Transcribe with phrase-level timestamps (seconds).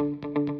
[0.00, 0.59] Abra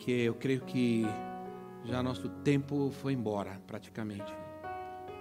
[0.00, 1.04] porque eu creio que
[1.84, 4.32] já nosso tempo foi embora, praticamente.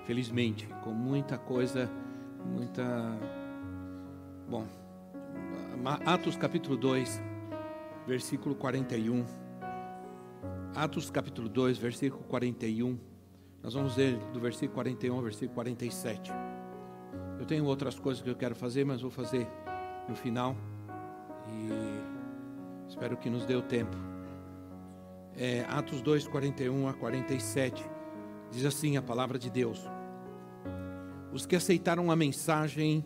[0.06, 1.92] Felizmente, com muita coisa,
[2.46, 2.82] muita.
[4.50, 4.66] Bom,
[6.06, 7.22] Atos capítulo 2,
[8.08, 9.26] versículo 41.
[10.74, 12.98] Atos capítulo 2, versículo 41.
[13.62, 16.32] Nós vamos ler do versículo 41 ao versículo 47.
[17.38, 19.46] Eu tenho outras coisas que eu quero fazer, mas vou fazer
[20.08, 20.56] no final.
[21.50, 22.20] E
[22.90, 24.09] Espero que nos dê o tempo.
[25.42, 27.90] É, Atos 2, 41 a 47.
[28.52, 29.90] Diz assim a palavra de Deus:
[31.32, 33.06] Os que aceitaram a mensagem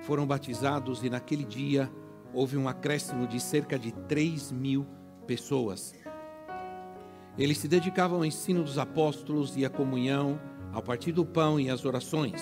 [0.00, 1.92] foram batizados, e naquele dia
[2.32, 4.86] houve um acréscimo de cerca de 3 mil
[5.26, 5.94] pessoas.
[7.36, 10.40] Eles se dedicavam ao ensino dos apóstolos e à comunhão,
[10.72, 12.40] ao partir do pão e às orações.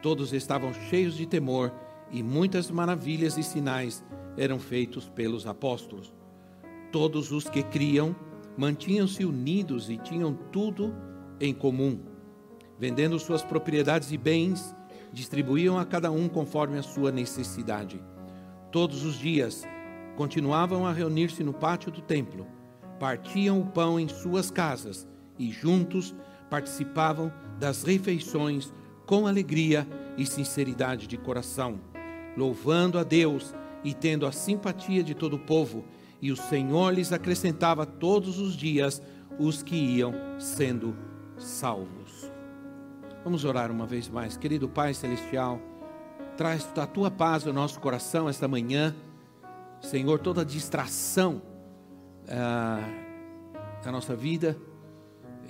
[0.00, 1.72] Todos estavam cheios de temor
[2.08, 4.04] e muitas maravilhas e sinais
[4.36, 6.14] eram feitos pelos apóstolos.
[6.92, 8.14] Todos os que criam
[8.56, 10.94] mantinham-se unidos e tinham tudo
[11.40, 11.98] em comum.
[12.78, 14.74] Vendendo suas propriedades e bens,
[15.12, 18.02] distribuíam a cada um conforme a sua necessidade.
[18.70, 19.64] Todos os dias
[20.16, 22.46] continuavam a reunir-se no pátio do templo,
[22.98, 25.06] partiam o pão em suas casas
[25.38, 26.14] e juntos
[26.50, 28.72] participavam das refeições
[29.06, 31.80] com alegria e sinceridade de coração,
[32.36, 35.84] louvando a Deus e tendo a simpatia de todo o povo,
[36.24, 39.02] e o Senhor lhes acrescentava todos os dias
[39.38, 40.96] os que iam sendo
[41.36, 42.32] salvos.
[43.22, 45.60] Vamos orar uma vez mais, querido Pai Celestial,
[46.34, 48.96] traz a tua paz ao nosso coração esta manhã,
[49.82, 51.42] Senhor, toda distração
[52.26, 52.80] ah,
[53.84, 54.56] da nossa vida,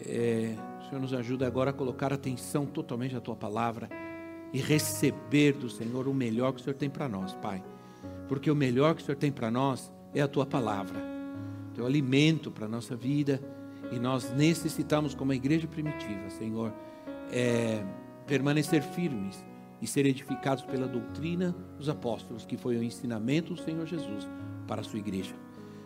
[0.05, 3.89] é, o Senhor nos ajuda agora a colocar atenção totalmente à tua palavra
[4.53, 7.63] e receber do Senhor o melhor que o Senhor tem para nós, Pai.
[8.27, 11.03] Porque o melhor que o Senhor tem para nós é a tua palavra,
[11.75, 13.41] teu alimento para a nossa vida,
[13.91, 16.73] e nós necessitamos, como a igreja primitiva, Senhor,
[17.31, 17.85] é,
[18.27, 19.45] permanecer firmes
[19.83, 24.29] e ser edificados pela doutrina dos apóstolos, que foi o ensinamento do Senhor Jesus
[24.67, 25.35] para a sua igreja.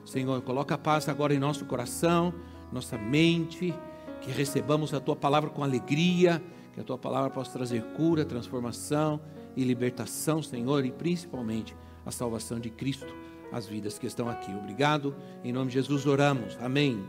[0.04, 2.32] Senhor, coloca a paz agora em nosso coração,
[2.72, 3.74] nossa mente,
[4.20, 9.20] que recebamos a tua palavra com alegria, que a tua palavra possa trazer cura, transformação
[9.56, 11.74] e libertação, Senhor, e principalmente
[12.06, 13.12] a salvação de Cristo
[13.52, 14.52] às vidas que estão aqui.
[14.52, 15.14] Obrigado.
[15.42, 16.56] Em nome de Jesus oramos.
[16.60, 17.04] Amém.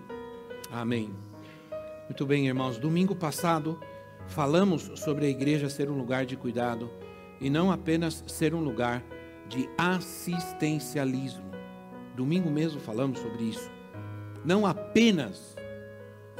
[0.71, 1.13] Amém.
[2.05, 2.77] Muito bem, irmãos.
[2.77, 3.79] Domingo passado
[4.27, 6.89] falamos sobre a igreja ser um lugar de cuidado
[7.39, 9.03] e não apenas ser um lugar
[9.47, 11.49] de assistencialismo.
[12.15, 13.69] Domingo mesmo falamos sobre isso.
[14.43, 15.55] Não apenas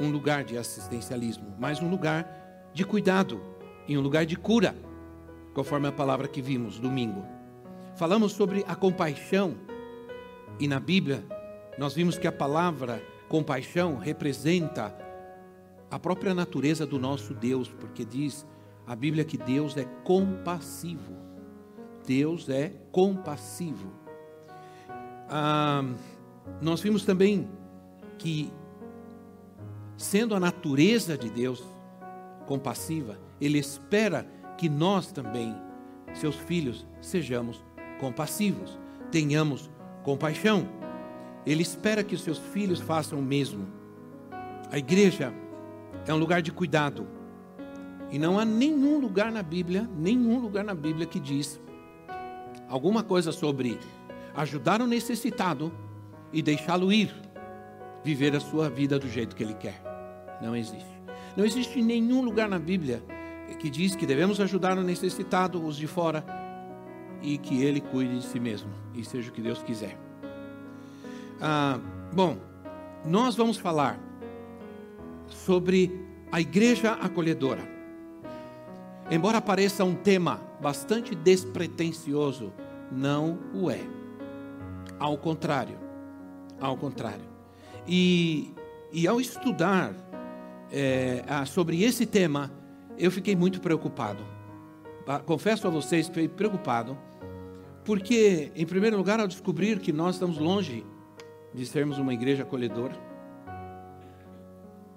[0.00, 3.40] um lugar de assistencialismo, mas um lugar de cuidado
[3.86, 4.74] e um lugar de cura,
[5.54, 7.24] conforme a palavra que vimos domingo.
[7.96, 9.56] Falamos sobre a compaixão
[10.58, 11.24] e na Bíblia
[11.78, 14.94] nós vimos que a palavra compaixão representa
[15.90, 18.46] a própria natureza do nosso Deus, porque diz
[18.86, 21.16] a Bíblia que Deus é compassivo.
[22.06, 23.92] Deus é compassivo.
[25.28, 25.84] Ah,
[26.60, 27.48] nós vimos também
[28.18, 28.52] que,
[29.96, 31.64] sendo a natureza de Deus
[32.46, 34.26] compassiva, Ele espera
[34.58, 35.54] que nós também,
[36.14, 37.64] seus filhos, sejamos
[37.98, 38.78] compassivos,
[39.10, 39.79] tenhamos compaixão.
[41.46, 43.66] Ele espera que os seus filhos façam o mesmo.
[44.70, 45.32] A igreja
[46.06, 47.06] é um lugar de cuidado.
[48.10, 51.60] E não há nenhum lugar na Bíblia, nenhum lugar na Bíblia que diz
[52.68, 53.78] alguma coisa sobre
[54.34, 55.72] ajudar o necessitado
[56.32, 57.12] e deixá-lo ir,
[58.04, 59.82] viver a sua vida do jeito que ele quer.
[60.40, 61.00] Não existe.
[61.36, 63.02] Não existe nenhum lugar na Bíblia
[63.58, 66.24] que diz que devemos ajudar o necessitado, os de fora,
[67.22, 69.98] e que ele cuide de si mesmo e seja o que Deus quiser.
[71.40, 71.78] Ah,
[72.12, 72.36] bom,
[73.04, 73.98] nós vamos falar
[75.28, 77.62] sobre a igreja acolhedora.
[79.10, 82.52] Embora pareça um tema bastante despretensioso,
[82.92, 83.80] não o é.
[84.98, 85.78] Ao contrário,
[86.60, 87.24] ao contrário.
[87.88, 88.52] E,
[88.92, 89.94] e ao estudar
[90.70, 92.50] é, sobre esse tema,
[92.98, 94.22] eu fiquei muito preocupado
[95.10, 96.96] ah, confesso a vocês, fiquei preocupado,
[97.84, 100.84] porque, em primeiro lugar, ao descobrir que nós estamos longe
[101.54, 103.10] de sermos uma igreja acolhedora,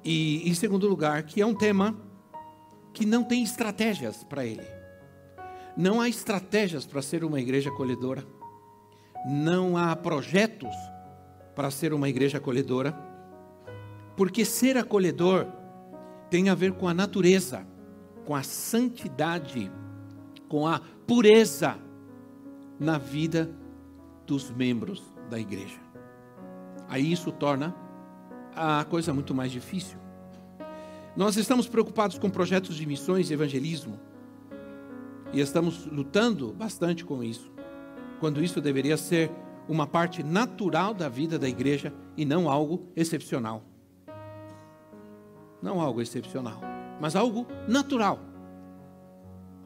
[0.04, 1.96] e, em segundo lugar, que é um tema
[2.94, 4.68] que não tem estratégias para ele.
[5.76, 8.24] Não há estratégias para ser uma igreja acolhedora.
[9.26, 10.76] Não há projetos
[11.56, 12.94] para ser uma igreja acolhedora.
[14.16, 15.48] Porque ser acolhedor
[16.30, 17.66] tem a ver com a natureza,
[18.26, 19.72] com a santidade,
[20.48, 21.80] com a pureza
[22.80, 23.50] na vida
[24.26, 25.80] dos membros da igreja.
[26.88, 27.76] Aí isso torna
[28.56, 29.98] a coisa muito mais difícil.
[31.16, 34.00] Nós estamos preocupados com projetos de missões e evangelismo.
[35.32, 37.52] E estamos lutando bastante com isso.
[38.20, 39.32] Quando isso deveria ser
[39.68, 43.64] uma parte natural da vida da igreja e não algo excepcional.
[45.62, 46.60] Não algo excepcional,
[47.00, 48.20] mas algo natural.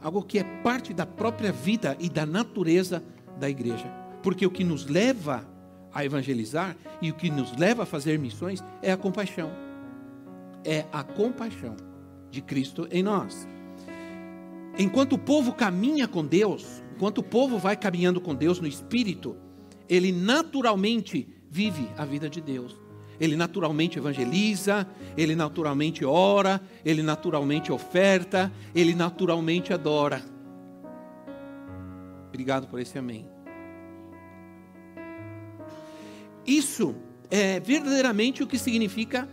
[0.02, 3.04] Algo que é parte da própria vida e da natureza
[3.40, 3.92] da igreja.
[4.22, 5.48] Porque o que nos leva
[5.94, 9.50] a evangelizar e o que nos leva a fazer missões é a compaixão.
[10.64, 11.76] É a compaixão
[12.30, 13.48] de Cristo em nós.
[14.78, 19.36] Enquanto o povo caminha com Deus, enquanto o povo vai caminhando com Deus no espírito,
[19.90, 22.87] ele naturalmente vive a vida de Deus.
[23.20, 30.22] Ele naturalmente evangeliza, ele naturalmente ora, ele naturalmente oferta, ele naturalmente adora.
[32.30, 33.28] Obrigado por esse amém.
[36.46, 36.96] Isso
[37.30, 39.28] é verdadeiramente o que significa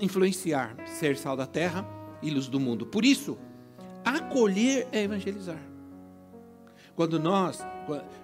[0.00, 1.86] influenciar, ser sal da terra
[2.22, 2.86] e luz do mundo.
[2.86, 3.36] Por isso,
[4.04, 5.75] acolher é evangelizar.
[6.96, 7.62] Quando nós,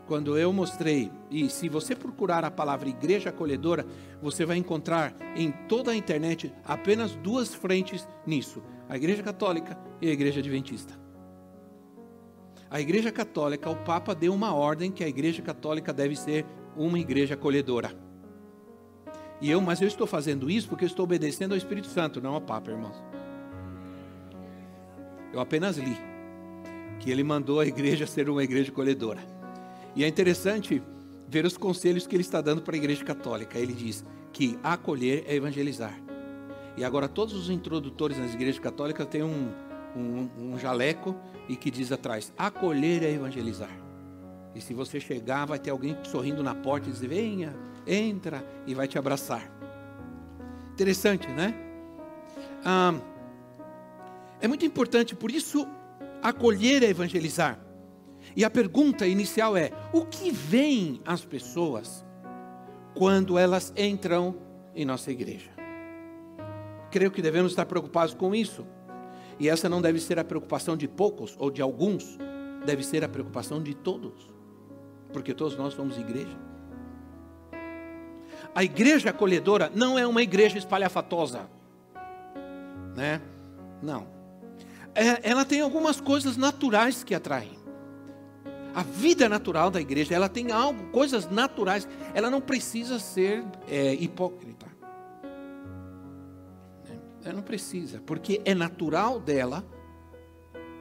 [0.06, 3.86] quando eu mostrei, e se você procurar a palavra igreja acolhedora,
[4.22, 10.08] você vai encontrar em toda a internet apenas duas frentes nisso: a igreja católica e
[10.08, 10.98] a igreja adventista.
[12.70, 16.98] A igreja católica, o Papa deu uma ordem que a igreja católica deve ser uma
[16.98, 17.94] igreja acolhedora.
[19.38, 22.32] E eu, mas eu estou fazendo isso porque eu estou obedecendo ao Espírito Santo, não
[22.32, 22.96] ao Papa, irmãos.
[25.30, 26.11] Eu apenas li
[27.02, 29.20] que ele mandou a igreja ser uma igreja acolhedora.
[29.96, 30.80] E é interessante
[31.28, 33.58] ver os conselhos que ele está dando para a igreja católica.
[33.58, 36.00] Ele diz que acolher é evangelizar.
[36.76, 39.50] E agora todos os introdutores nas igrejas católicas têm um,
[39.96, 41.16] um, um jaleco
[41.48, 43.76] e que diz atrás: acolher é evangelizar.
[44.54, 47.52] E se você chegar, vai ter alguém sorrindo na porta e dizer: venha,
[47.84, 49.50] entra, e vai te abraçar.
[50.72, 51.52] Interessante, né?
[52.64, 52.94] Ah,
[54.40, 55.66] é muito importante, por isso,
[56.22, 57.58] acolher é evangelizar.
[58.36, 62.04] E a pergunta inicial é: o que vem às pessoas
[62.94, 64.36] quando elas entram
[64.74, 65.50] em nossa igreja?
[66.90, 68.66] Creio que devemos estar preocupados com isso.
[69.40, 72.18] E essa não deve ser a preocupação de poucos ou de alguns,
[72.64, 74.32] deve ser a preocupação de todos
[75.12, 76.36] porque todos nós somos igreja.
[78.54, 81.48] A igreja acolhedora não é uma igreja espalhafatosa,
[82.96, 83.20] né?
[83.82, 84.06] Não.
[84.94, 87.58] É, ela tem algumas coisas naturais que atraem.
[88.74, 91.86] A vida natural da igreja, ela tem algo, coisas naturais.
[92.14, 94.66] Ela não precisa ser é, hipócrita.
[97.24, 99.64] Ela não precisa, porque é natural dela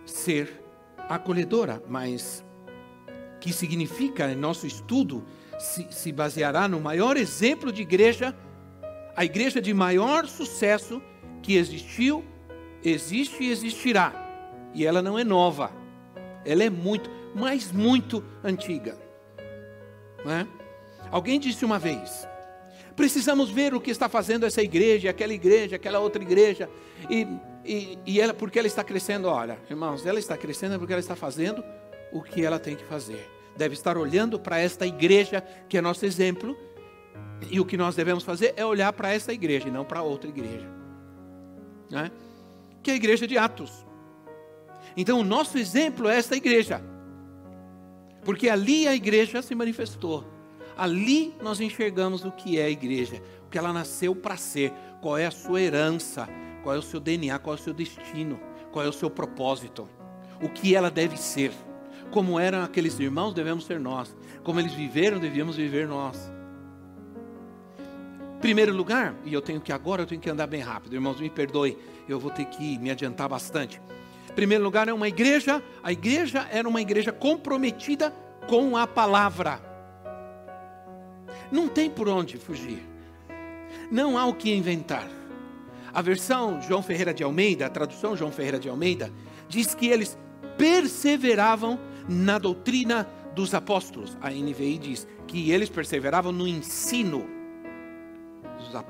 [0.06, 0.62] ser
[0.98, 2.44] acolhedora, mas
[3.40, 5.24] que significa, em nosso estudo,
[5.60, 8.36] se, se baseará no maior exemplo de igreja,
[9.16, 11.02] a igreja de maior sucesso
[11.42, 12.24] que existiu,
[12.84, 14.14] existe e existirá.
[14.74, 15.72] E ela não é nova,
[16.46, 18.98] ela é muito, mas muito antiga.
[20.26, 20.46] É?
[21.10, 22.28] Alguém disse uma vez:
[22.96, 26.70] precisamos ver o que está fazendo essa igreja, aquela igreja, aquela outra igreja,
[27.10, 27.28] e,
[27.66, 29.28] e, e ela, porque ela está crescendo.
[29.28, 31.64] Olha, irmãos, ela está crescendo porque ela está fazendo
[32.12, 33.30] o que ela tem que fazer.
[33.58, 36.58] Deve estar olhando para esta igreja, que é nosso exemplo,
[37.50, 40.30] e o que nós devemos fazer é olhar para essa igreja e não para outra
[40.30, 40.70] igreja,
[41.90, 42.12] né?
[42.82, 43.86] Que é a igreja de Atos.
[44.96, 46.82] Então, o nosso exemplo é esta igreja,
[48.24, 50.26] porque ali a igreja se manifestou,
[50.78, 55.18] ali nós enxergamos o que é a igreja, o que ela nasceu para ser, qual
[55.18, 56.28] é a sua herança,
[56.64, 58.40] qual é o seu DNA, qual é o seu destino,
[58.72, 59.88] qual é o seu propósito,
[60.42, 61.52] o que ela deve ser.
[62.12, 64.14] Como eram aqueles irmãos, devemos ser nós.
[64.44, 66.32] Como eles viveram, devíamos viver nós.
[68.42, 71.30] Primeiro lugar, e eu tenho que agora eu tenho que andar bem rápido, irmãos, me
[71.30, 71.78] perdoe,
[72.10, 73.80] eu vou ter que me adiantar bastante.
[74.36, 78.12] Primeiro lugar é uma igreja, a igreja era uma igreja comprometida
[78.48, 79.62] com a palavra.
[81.52, 82.82] Não tem por onde fugir.
[83.92, 85.08] Não há o que inventar.
[85.94, 89.12] A versão João Ferreira de Almeida, a tradução João Ferreira de Almeida,
[89.48, 90.18] diz que eles
[90.58, 91.80] perseveravam
[92.10, 94.18] na doutrina dos apóstolos.
[94.20, 97.41] A NVI diz que eles perseveravam no ensino.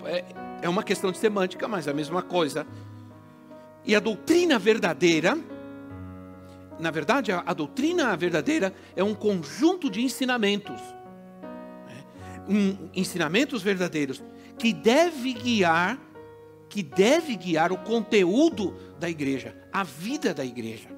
[0.06, 0.26] É,
[0.62, 2.66] é uma questão de semântica, mas é a mesma coisa.
[3.86, 5.38] E a doutrina verdadeira,
[6.80, 10.80] na verdade, a, a doutrina verdadeira é um conjunto de ensinamentos.
[11.88, 12.04] Né?
[12.48, 14.24] Um, ensinamentos verdadeiros
[14.58, 16.00] que deve guiar,
[16.70, 20.90] que deve guiar o conteúdo da igreja, a vida da igreja.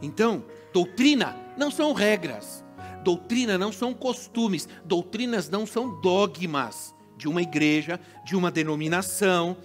[0.00, 2.64] Então, doutrina não são regras,
[3.02, 9.56] doutrina não são costumes, doutrinas não são dogmas de uma igreja, de uma denominação.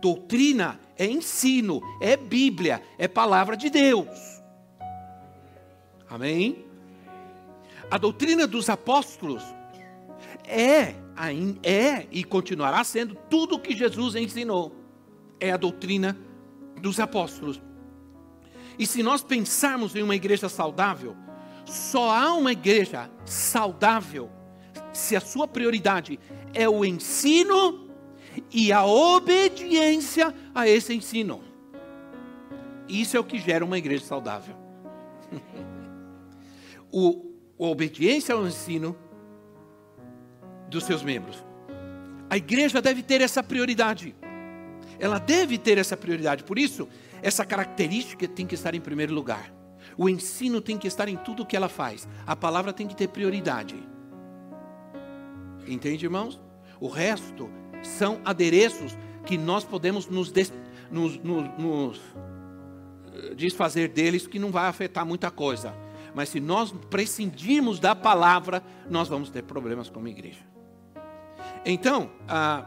[0.00, 4.06] Doutrina é ensino, é Bíblia, é palavra de Deus.
[6.08, 6.64] Amém?
[7.90, 9.42] A doutrina dos apóstolos
[10.44, 10.94] é,
[11.64, 14.72] é e continuará sendo tudo o que Jesus ensinou.
[15.40, 16.16] É a doutrina
[16.80, 17.60] dos apóstolos.
[18.78, 21.16] E se nós pensarmos em uma igreja saudável,
[21.66, 24.30] só há uma igreja saudável
[24.92, 26.18] se a sua prioridade
[26.52, 27.88] é o ensino
[28.52, 31.42] e a obediência a esse ensino.
[32.88, 34.54] Isso é o que gera uma igreja saudável.
[36.92, 38.96] o, a obediência ao ensino
[40.68, 41.44] dos seus membros.
[42.28, 44.14] A igreja deve ter essa prioridade.
[44.98, 46.44] Ela deve ter essa prioridade.
[46.44, 46.88] Por isso,
[47.22, 49.52] essa característica tem que estar em primeiro lugar.
[49.96, 52.08] O ensino tem que estar em tudo que ela faz.
[52.26, 53.76] A palavra tem que ter prioridade.
[55.66, 56.40] Entende, irmãos?
[56.80, 57.50] O resto
[57.82, 60.52] são adereços que nós podemos nos, des,
[60.90, 62.00] nos, nos, nos
[63.12, 65.74] eh, desfazer deles, que não vai afetar muita coisa.
[66.14, 70.40] Mas se nós prescindirmos da palavra, nós vamos ter problemas como igreja.
[71.64, 72.66] Então, ah,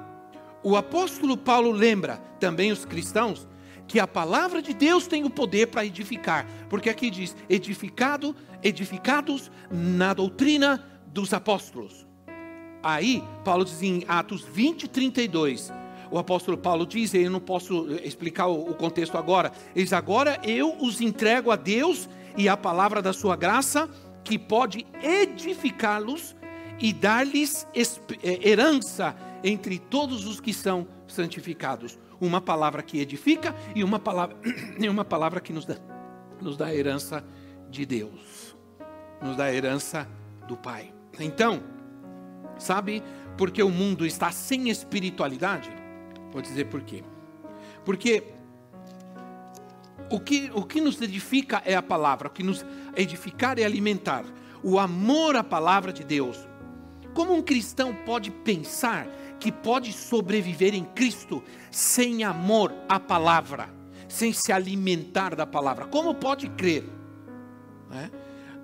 [0.64, 3.48] o apóstolo Paulo lembra também os cristãos
[3.88, 9.52] que a palavra de Deus tem o poder para edificar, porque aqui diz: edificado, edificados
[9.70, 12.08] na doutrina dos apóstolos.
[12.84, 15.72] Aí, Paulo diz em Atos 20, 32,
[16.12, 21.02] o apóstolo Paulo diz, eu não posso explicar o contexto agora, eles agora eu os
[21.02, 23.90] entrego a Deus e a palavra da sua graça,
[24.24, 26.36] que pode edificá-los
[26.80, 27.66] e dar-lhes
[28.22, 31.98] é, herança entre todos os que são santificados.
[32.20, 34.38] Uma palavra que edifica e uma palavra,
[34.80, 35.78] e uma palavra que nos dá,
[36.42, 37.24] nos dá a herança
[37.70, 38.56] de Deus,
[39.22, 40.08] nos dá a herança
[40.48, 40.94] do Pai.
[41.20, 41.64] Então,
[42.58, 43.04] sabe
[43.38, 45.72] porque o mundo está sem espiritualidade?
[46.32, 47.04] Vou dizer por quê.
[47.86, 48.24] Porque
[50.10, 54.24] o que, o que nos edifica é a palavra, o que nos edificar é alimentar.
[54.64, 56.48] O amor à palavra de Deus.
[57.14, 59.08] Como um cristão pode pensar
[59.40, 63.70] que pode sobreviver em Cristo sem amor à palavra,
[64.08, 65.86] sem se alimentar da palavra.
[65.86, 66.90] Como pode crer?
[67.92, 68.10] É?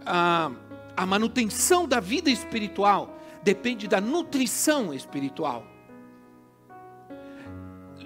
[0.05, 0.51] A,
[0.95, 5.65] a manutenção da vida espiritual depende da nutrição espiritual.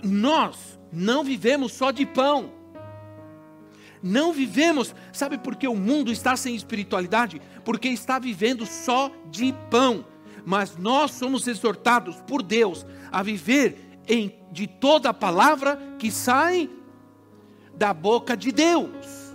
[0.04, 2.52] Nós não vivemos só de pão.
[4.02, 7.42] Não vivemos, sabe por que o mundo está sem espiritualidade?
[7.64, 10.06] Porque está vivendo só de pão
[10.46, 16.70] mas nós somos exortados por Deus a viver em, de toda a palavra que sai
[17.76, 19.34] da boca de Deus.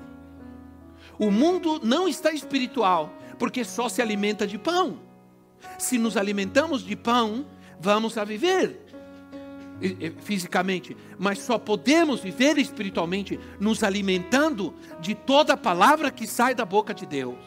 [1.19, 5.01] O mundo não está espiritual, porque só se alimenta de pão.
[5.79, 7.47] Se nos alimentamos de pão,
[7.81, 8.89] vamos a viver
[10.23, 16.93] fisicamente, mas só podemos viver espiritualmente nos alimentando de toda palavra que sai da boca
[16.93, 17.39] de Deus.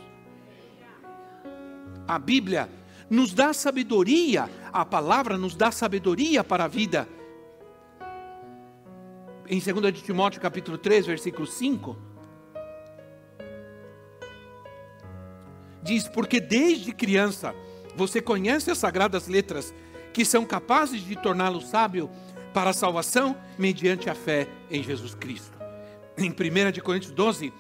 [2.08, 2.70] A Bíblia
[3.10, 7.08] nos dá sabedoria, a palavra nos dá sabedoria para a vida.
[9.48, 11.98] Em 2 de Timóteo capítulo 3, versículo 5,
[15.84, 17.54] diz: Porque desde criança
[17.96, 19.74] você conhece as sagradas letras
[20.14, 22.10] que são capazes de torná-lo sábio
[22.54, 25.58] para a salvação mediante a fé em Jesus Cristo.
[26.18, 27.54] Em 1 de Coríntios 12,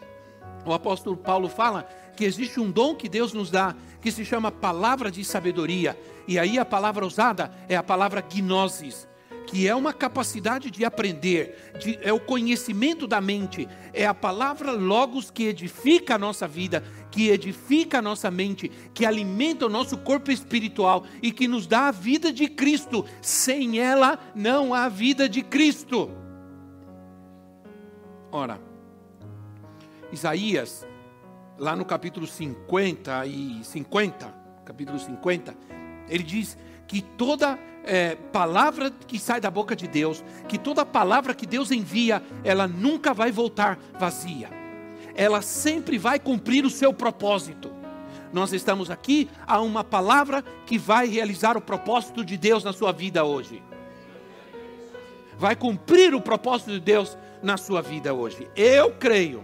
[0.65, 4.51] o apóstolo Paulo fala que existe um dom que Deus nos dá, que se chama
[4.51, 5.97] palavra de sabedoria.
[6.27, 9.07] E aí a palavra usada é a palavra gnosis,
[9.47, 14.71] que é uma capacidade de aprender, de, é o conhecimento da mente, é a palavra
[14.71, 19.97] logos que edifica a nossa vida, que edifica a nossa mente, que alimenta o nosso
[19.97, 23.05] corpo espiritual e que nos dá a vida de Cristo.
[23.21, 26.09] Sem ela não há vida de Cristo.
[28.31, 28.59] Ora,
[30.11, 30.87] Isaías
[31.57, 34.33] lá no capítulo 50 e 50,
[34.65, 35.53] capítulo 50,
[36.07, 41.33] ele diz que toda é, palavra que sai da boca de Deus, que toda palavra
[41.33, 44.60] que Deus envia, ela nunca vai voltar vazia.
[45.15, 47.71] Ela sempre vai cumprir o seu propósito.
[48.31, 52.91] Nós estamos aqui a uma palavra que vai realizar o propósito de Deus na sua
[52.91, 53.61] vida hoje.
[55.37, 58.47] Vai cumprir o propósito de Deus na sua vida hoje.
[58.55, 59.43] Eu creio.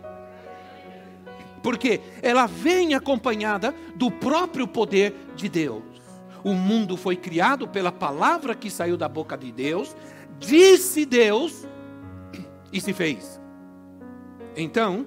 [1.61, 5.83] Porque ela vem acompanhada do próprio poder de Deus.
[6.43, 9.95] O mundo foi criado pela palavra que saiu da boca de Deus,
[10.39, 11.67] disse Deus
[12.71, 13.41] e se fez.
[14.55, 15.05] Então,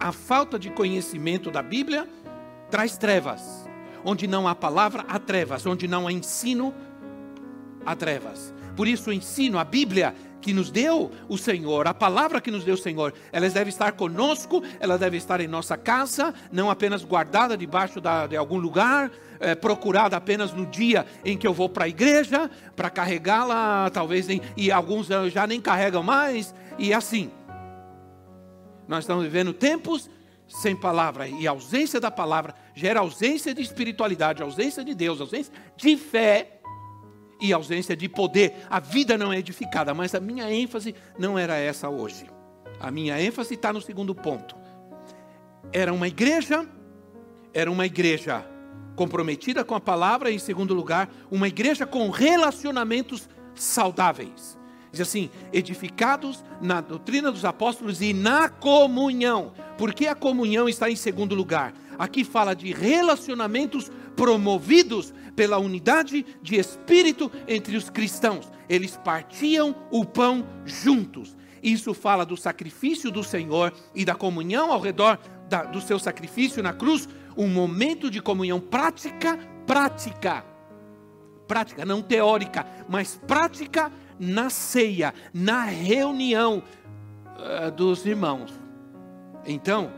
[0.00, 2.08] a falta de conhecimento da Bíblia
[2.70, 3.68] traz trevas.
[4.02, 5.66] Onde não há palavra, há trevas.
[5.66, 6.74] Onde não há ensino,
[7.84, 8.54] há trevas.
[8.74, 12.64] Por isso, o ensino, a Bíblia que nos deu o Senhor, a palavra que nos
[12.64, 17.04] deu o Senhor, elas devem estar conosco, ela deve estar em nossa casa, não apenas
[17.04, 21.68] guardada debaixo da, de algum lugar, é, procurada apenas no dia em que eu vou
[21.68, 27.30] para a igreja, para carregá-la, talvez, e alguns já nem carregam mais, e assim.
[28.90, 30.10] Nós estamos vivendo tempos
[30.48, 35.52] sem palavra, e a ausência da palavra gera ausência de espiritualidade, ausência de Deus, ausência
[35.76, 36.60] de fé
[37.40, 38.66] e ausência de poder.
[38.68, 42.26] A vida não é edificada, mas a minha ênfase não era essa hoje.
[42.80, 44.56] A minha ênfase está no segundo ponto.
[45.72, 46.66] Era uma igreja,
[47.54, 48.44] era uma igreja
[48.96, 54.58] comprometida com a palavra, e em segundo lugar, uma igreja com relacionamentos saudáveis.
[54.92, 59.52] Diz assim: edificados na doutrina dos apóstolos e na comunhão.
[59.78, 61.72] Por que a comunhão está em segundo lugar?
[61.98, 68.50] Aqui fala de relacionamentos promovidos pela unidade de espírito entre os cristãos.
[68.68, 71.36] Eles partiam o pão juntos.
[71.62, 75.18] Isso fala do sacrifício do Senhor e da comunhão ao redor
[75.48, 80.44] da, do seu sacrifício na cruz, um momento de comunhão prática, prática.
[81.46, 86.62] Prática, não teórica, mas prática na ceia, na reunião
[87.38, 88.52] uh, dos irmãos.
[89.46, 89.90] Então,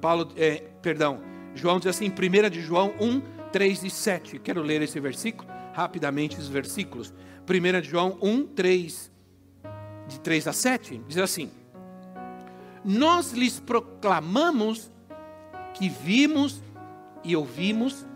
[0.00, 1.20] Paulo, é, perdão,
[1.54, 3.20] João diz assim, 1 de João 1,
[3.52, 4.38] 3 e 7.
[4.38, 7.12] Quero ler esse versículo, rapidamente os versículos.
[7.46, 9.12] 1 de João 1, 3,
[10.08, 11.50] de 3 a 7, diz assim:
[12.82, 14.90] Nós lhes proclamamos
[15.74, 16.62] que vimos
[17.22, 18.06] e ouvimos,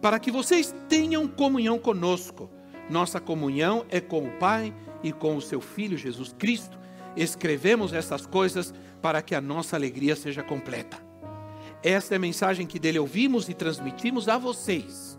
[0.00, 2.50] para que vocês tenham comunhão conosco.
[2.90, 6.76] Nossa comunhão é com o Pai e com o seu Filho Jesus Cristo.
[7.16, 10.98] Escrevemos essas coisas para que a nossa alegria seja completa.
[11.82, 15.18] Esta é a mensagem que dele ouvimos e transmitimos a vocês.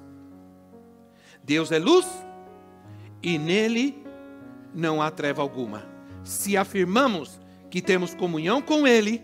[1.43, 2.05] Deus é luz
[3.23, 4.03] e nele
[4.75, 5.83] não há treva alguma.
[6.23, 9.23] Se afirmamos que temos comunhão com ele,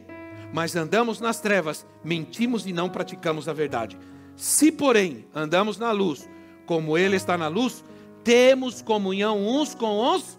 [0.53, 3.97] mas andamos nas trevas, mentimos e não praticamos a verdade.
[4.35, 6.27] Se, porém, andamos na luz,
[6.65, 7.83] como ele está na luz,
[8.27, 10.37] temos comunhão uns com os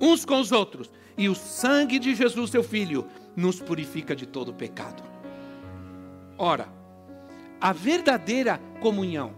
[0.00, 3.06] uns com os outros, e o sangue de Jesus, seu filho,
[3.36, 5.02] nos purifica de todo pecado.
[6.36, 6.68] Ora,
[7.60, 9.32] a verdadeira comunhão,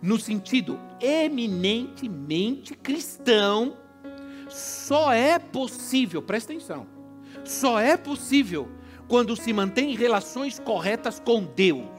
[0.00, 3.76] no sentido eminentemente cristão,
[4.48, 6.86] só é possível, presta atenção,
[7.44, 8.68] só é possível
[9.08, 11.93] quando se mantém relações corretas com Deus.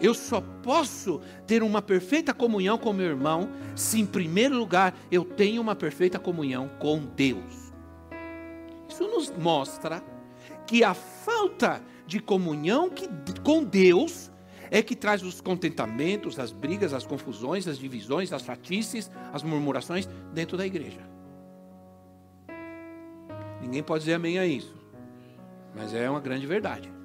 [0.00, 5.24] Eu só posso ter uma perfeita comunhão com meu irmão se, em primeiro lugar, eu
[5.24, 7.72] tenho uma perfeita comunhão com Deus.
[8.88, 10.02] Isso nos mostra
[10.66, 13.08] que a falta de comunhão que,
[13.42, 14.30] com Deus
[14.70, 20.06] é que traz os contentamentos, as brigas, as confusões, as divisões, as fatices, as murmurações
[20.32, 21.00] dentro da igreja.
[23.60, 24.74] Ninguém pode dizer amém a isso,
[25.74, 26.97] mas é uma grande verdade.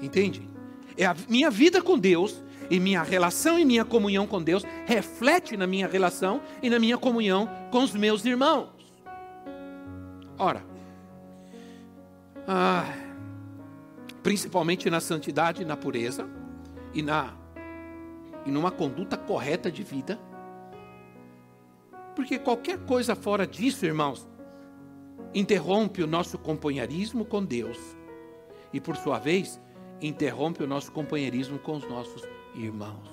[0.00, 0.48] Entende?
[0.96, 5.56] É a minha vida com Deus e minha relação e minha comunhão com Deus reflete
[5.56, 8.68] na minha relação e na minha comunhão com os meus irmãos.
[10.38, 10.64] Ora,
[12.46, 12.84] ah,
[14.22, 16.28] principalmente na santidade na pureza
[16.92, 17.34] e na
[18.46, 20.18] e numa conduta correta de vida.
[22.16, 24.26] Porque qualquer coisa fora disso, irmãos,
[25.34, 27.78] interrompe o nosso companheirismo com Deus
[28.72, 29.60] e por sua vez
[30.00, 32.22] interrompe o nosso companheirismo com os nossos
[32.54, 33.08] irmãos.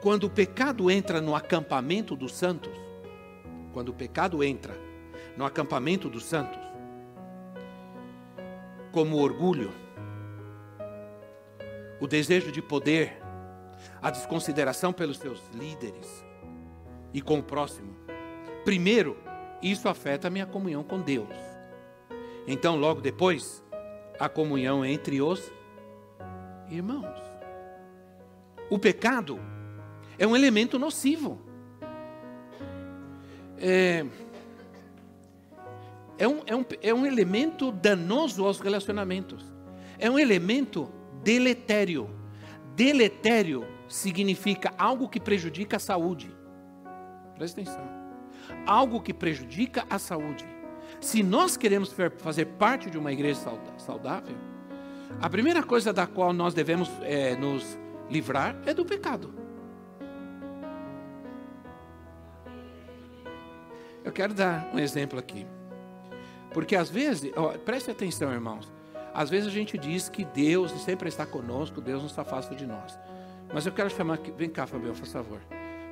[0.00, 2.72] Quando o pecado entra no acampamento dos santos,
[3.72, 4.74] quando o pecado entra
[5.36, 6.60] no acampamento dos santos,
[8.92, 9.72] como orgulho,
[12.00, 13.20] o desejo de poder,
[14.00, 16.24] a desconsideração pelos seus líderes
[17.12, 17.96] e com o próximo.
[18.64, 19.16] Primeiro,
[19.62, 21.28] isso afeta a minha comunhão com Deus.
[22.46, 23.62] Então, logo depois,
[24.18, 25.52] a comunhão entre os
[26.68, 27.18] irmãos.
[28.70, 29.40] O pecado
[30.18, 31.40] é um elemento nocivo.
[33.60, 34.04] é,
[36.18, 39.44] é, um, é, um, é um elemento danoso aos relacionamentos.
[39.98, 40.90] É um elemento
[41.22, 42.10] deletério.
[42.74, 46.34] Deletério significa algo que prejudica a saúde.
[47.36, 47.88] Presta atenção.
[48.66, 50.44] Algo que prejudica a saúde.
[51.00, 53.40] Se nós queremos fazer parte de uma igreja
[53.78, 54.36] saudável,
[55.20, 57.78] a primeira coisa da qual nós devemos é, nos
[58.10, 59.32] livrar é do pecado.
[64.04, 65.46] Eu quero dar um exemplo aqui.
[66.52, 68.72] Porque às vezes, ó, preste atenção, irmãos.
[69.12, 72.66] Às vezes a gente diz que Deus sempre está conosco, Deus não se afasta de
[72.66, 72.98] nós.
[73.52, 75.40] Mas eu quero chamar aqui, vem cá, Fabião, por favor.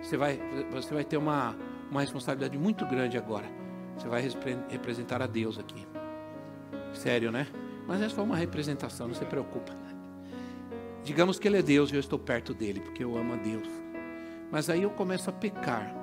[0.02, 0.40] Você vai,
[0.70, 1.56] você vai ter uma,
[1.90, 3.65] uma responsabilidade muito grande agora.
[3.96, 4.22] Você vai
[4.68, 5.86] representar a Deus aqui.
[6.92, 7.46] Sério, né?
[7.86, 9.72] Mas é só uma representação, não se preocupa.
[11.04, 13.68] Digamos que Ele é Deus e eu estou perto dele, porque eu amo a Deus.
[14.50, 15.94] Mas aí eu começo a pecar.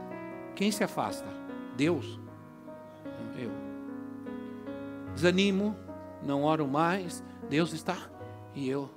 [0.56, 1.28] Quem se afasta?
[1.76, 2.20] Deus?
[3.38, 3.52] Eu.
[5.14, 5.76] Desanimo,
[6.24, 7.98] não oro mais, Deus está
[8.56, 8.90] e eu.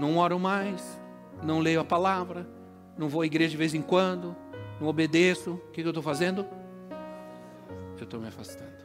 [0.00, 1.00] Não oro mais,
[1.42, 2.48] não leio a palavra,
[2.96, 4.34] não vou à igreja de vez em quando,
[4.80, 5.52] não obedeço.
[5.52, 6.46] O que eu estou fazendo?
[7.96, 8.84] Eu estou me afastando.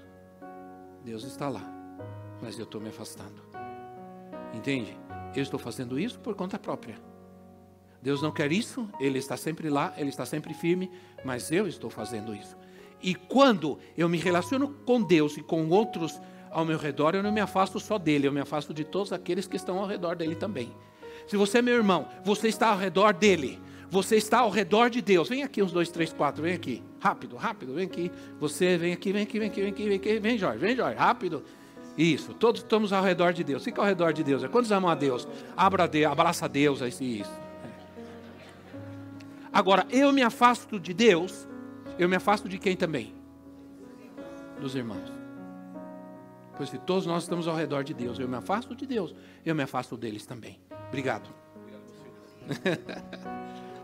[1.04, 1.64] Deus está lá,
[2.42, 3.42] mas eu estou me afastando.
[4.54, 4.98] Entende?
[5.36, 6.96] Eu estou fazendo isso por conta própria.
[8.02, 10.90] Deus não quer isso, Ele está sempre lá, Ele está sempre firme,
[11.24, 12.56] mas eu estou fazendo isso.
[13.02, 16.20] E quando eu me relaciono com Deus e com outros
[16.52, 19.48] ao meu redor, eu não me afasto só dele, eu me afasto de todos aqueles
[19.48, 20.72] que estão ao redor dele também.
[21.28, 25.02] Se você é meu irmão, você está ao redor dele, você está ao redor de
[25.02, 25.28] Deus.
[25.28, 26.84] Vem aqui, uns dois, três, quatro, vem aqui.
[27.00, 28.12] Rápido, rápido, vem aqui.
[28.40, 30.20] Você vem aqui, vem aqui, vem aqui, vem aqui, vem aqui.
[30.20, 31.44] Vem, Jorge, vem, Jorge, rápido.
[31.98, 33.64] Isso, todos estamos ao redor de Deus.
[33.64, 34.46] Fica ao redor de Deus.
[34.48, 35.28] Quantos amam a Deus?
[35.58, 36.82] Abra Deus, abraça a Deus.
[36.82, 37.32] Isso.
[37.32, 37.70] É.
[39.52, 41.48] Agora, eu me afasto de Deus,
[41.98, 43.14] eu me afasto de quem também?
[44.62, 45.12] Dos irmãos.
[46.56, 49.56] Pois se todos nós estamos ao redor de Deus, eu me afasto de Deus, eu
[49.56, 50.60] me afasto deles também.
[50.90, 51.30] Obrigado.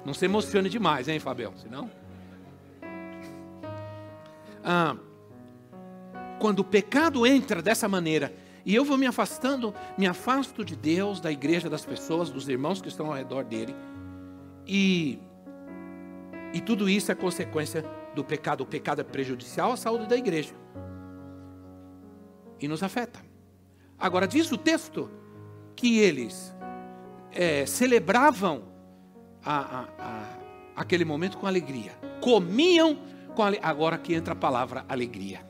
[0.05, 1.53] Não se emocione demais, hein, Fabião?
[1.57, 1.89] Senão.
[4.63, 4.95] Ah,
[6.39, 8.31] quando o pecado entra dessa maneira,
[8.63, 12.81] e eu vou me afastando, me afasto de Deus, da igreja, das pessoas, dos irmãos
[12.81, 13.75] que estão ao redor dele,
[14.67, 15.19] e,
[16.53, 18.61] e tudo isso é consequência do pecado.
[18.61, 20.53] O pecado é prejudicial à saúde da igreja
[22.59, 23.19] e nos afeta.
[23.97, 25.09] Agora, diz o texto
[25.75, 26.53] que eles
[27.31, 28.74] é, celebravam
[29.45, 30.23] a, a,
[30.75, 32.97] aquele momento com alegria, comiam
[33.35, 33.69] com alegria.
[33.69, 35.45] Agora que entra a palavra alegria.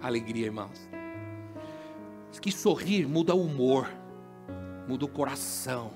[0.00, 0.88] Alegria, irmãos.
[2.30, 3.90] Diz que sorrir muda o humor,
[4.88, 5.92] muda o coração.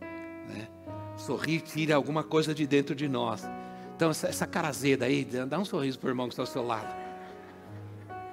[0.00, 0.68] Né?
[1.16, 3.48] Sorrir tira alguma coisa de dentro de nós.
[3.94, 6.46] Então, essa, essa cara azeda aí, dá um sorriso para o irmão que está ao
[6.46, 6.92] seu lado.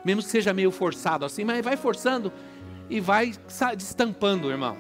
[0.04, 2.32] Mesmo que seja meio forçado assim, mas vai forçando
[2.90, 3.34] e vai
[3.78, 4.76] destampando, irmão.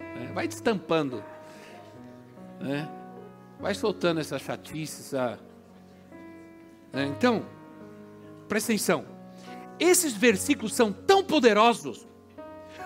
[0.00, 1.22] É, vai destampando.
[2.60, 2.86] É,
[3.60, 5.38] vai soltando essa chatice, essa...
[6.92, 7.44] É, então,
[8.48, 9.04] presta atenção.
[9.78, 12.06] Esses versículos são tão poderosos,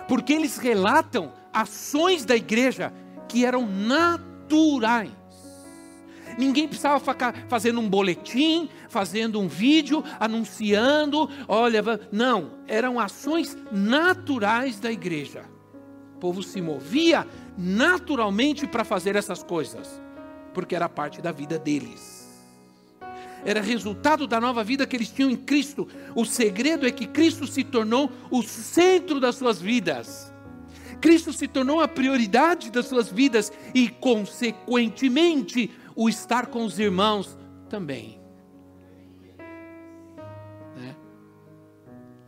[0.07, 2.91] porque eles relatam ações da igreja
[3.27, 5.11] que eram naturais.
[6.37, 11.81] Ninguém precisava ficar fazendo um boletim, fazendo um vídeo, anunciando, olha,
[12.11, 15.43] não, eram ações naturais da igreja.
[16.15, 20.01] O povo se movia naturalmente para fazer essas coisas,
[20.53, 22.21] porque era parte da vida deles.
[23.43, 25.87] Era resultado da nova vida que eles tinham em Cristo.
[26.15, 30.31] O segredo é que Cristo se tornou o centro das suas vidas.
[31.01, 37.37] Cristo se tornou a prioridade das suas vidas e, consequentemente, o estar com os irmãos
[37.67, 38.21] também.
[40.77, 40.95] Né?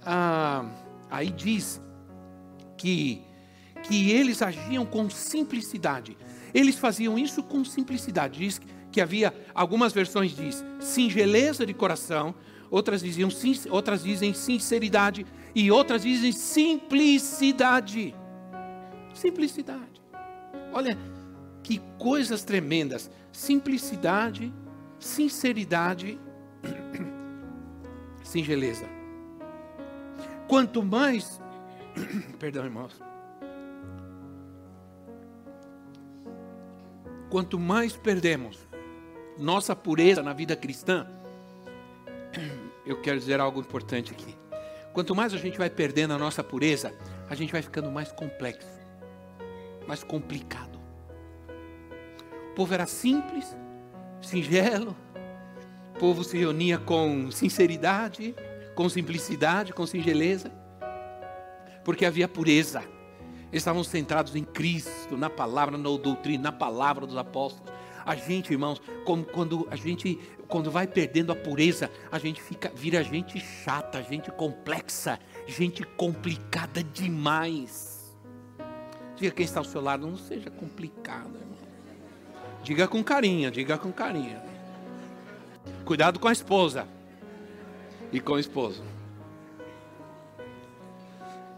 [0.04, 0.66] Ah,
[1.12, 1.80] aí diz
[2.76, 3.22] que,
[3.84, 6.18] que eles agiam com simplicidade.
[6.54, 8.40] Eles faziam isso com simplicidade.
[8.40, 12.34] Diz que havia, algumas versões diz singeleza de coração,
[12.70, 13.30] outras, diziam,
[13.70, 18.16] outras dizem sinceridade e outras dizem simplicidade.
[19.14, 20.02] Simplicidade.
[20.72, 20.98] Olha
[21.62, 24.54] que coisas tremendas simplicidade,
[25.00, 26.20] sinceridade,
[28.24, 28.88] singeleza.
[30.48, 31.42] Quanto mais,
[32.40, 33.13] perdão, irmãos.
[37.34, 38.60] Quanto mais perdemos
[39.40, 41.08] nossa pureza na vida cristã,
[42.86, 44.38] eu quero dizer algo importante aqui.
[44.94, 46.94] Quanto mais a gente vai perdendo a nossa pureza,
[47.28, 48.70] a gente vai ficando mais complexo,
[49.88, 50.80] mais complicado.
[52.52, 53.58] O povo era simples,
[54.22, 54.96] singelo.
[55.96, 58.36] O povo se reunia com sinceridade,
[58.76, 60.52] com simplicidade, com singeleza,
[61.84, 62.84] porque havia pureza.
[63.54, 67.72] Eles estavam centrados em Cristo, na palavra, na doutrina, na palavra dos apóstolos.
[68.04, 73.04] A gente, irmãos, quando a gente quando vai perdendo a pureza, a gente fica vira
[73.04, 78.18] gente chata, gente complexa, gente complicada demais.
[79.16, 81.58] Diga quem está ao seu lado, não seja complicado, irmão.
[82.64, 84.42] Diga com carinho, diga com carinho.
[85.86, 86.88] Cuidado com a esposa
[88.12, 88.84] e com o esposo.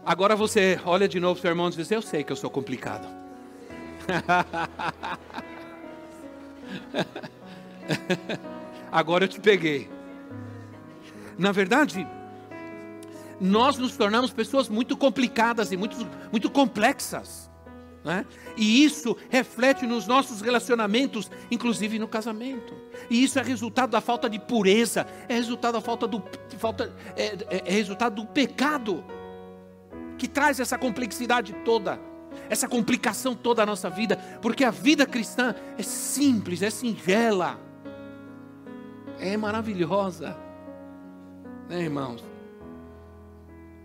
[0.06, 2.36] Agora você olha de novo para o seu irmão e diz: Eu sei que eu
[2.36, 3.08] sou complicado.
[8.92, 9.90] Agora eu te peguei.
[11.36, 12.06] Na verdade,
[13.40, 15.96] nós nos tornamos pessoas muito complicadas e muito,
[16.30, 17.50] muito complexas.
[18.04, 18.24] Né?
[18.56, 22.74] E isso reflete nos nossos relacionamentos, inclusive no casamento.
[23.10, 26.22] E isso é resultado da falta de pureza, é resultado da falta do,
[26.58, 29.02] falta, é, é, é resultado do pecado
[30.18, 32.00] que traz essa complexidade toda,
[32.48, 37.58] essa complicação toda à nossa vida, porque a vida cristã é simples, é singela,
[39.18, 40.36] é maravilhosa,
[41.68, 42.24] né, irmãos?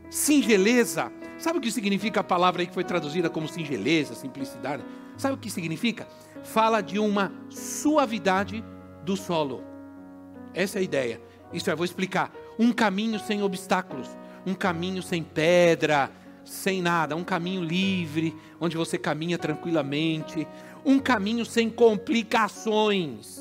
[0.10, 4.84] Singeleza, sabe o que significa a palavra aí que foi traduzida como singeleza, simplicidade?
[5.18, 6.08] Sabe o que significa?
[6.44, 8.64] Fala de uma suavidade
[9.04, 9.64] do solo.
[10.54, 11.22] Essa é a ideia.
[11.54, 12.32] Isso eu vou explicar.
[12.60, 14.10] Um caminho sem obstáculos,
[14.46, 16.12] um caminho sem pedra,
[16.44, 20.48] sem nada, um caminho livre, onde você caminha tranquilamente,
[20.86, 23.40] um caminho sem complicações,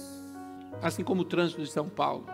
[0.83, 2.27] assim como o trânsito de São Paulo.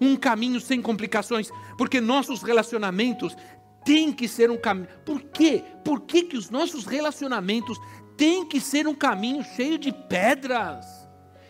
[0.00, 3.36] Um caminho sem complicações, porque nossos relacionamentos
[3.84, 4.88] têm que ser um caminho.
[5.04, 5.62] Por quê?
[5.84, 7.78] Por que, que os nossos relacionamentos
[8.16, 10.86] têm que ser um caminho cheio de pedras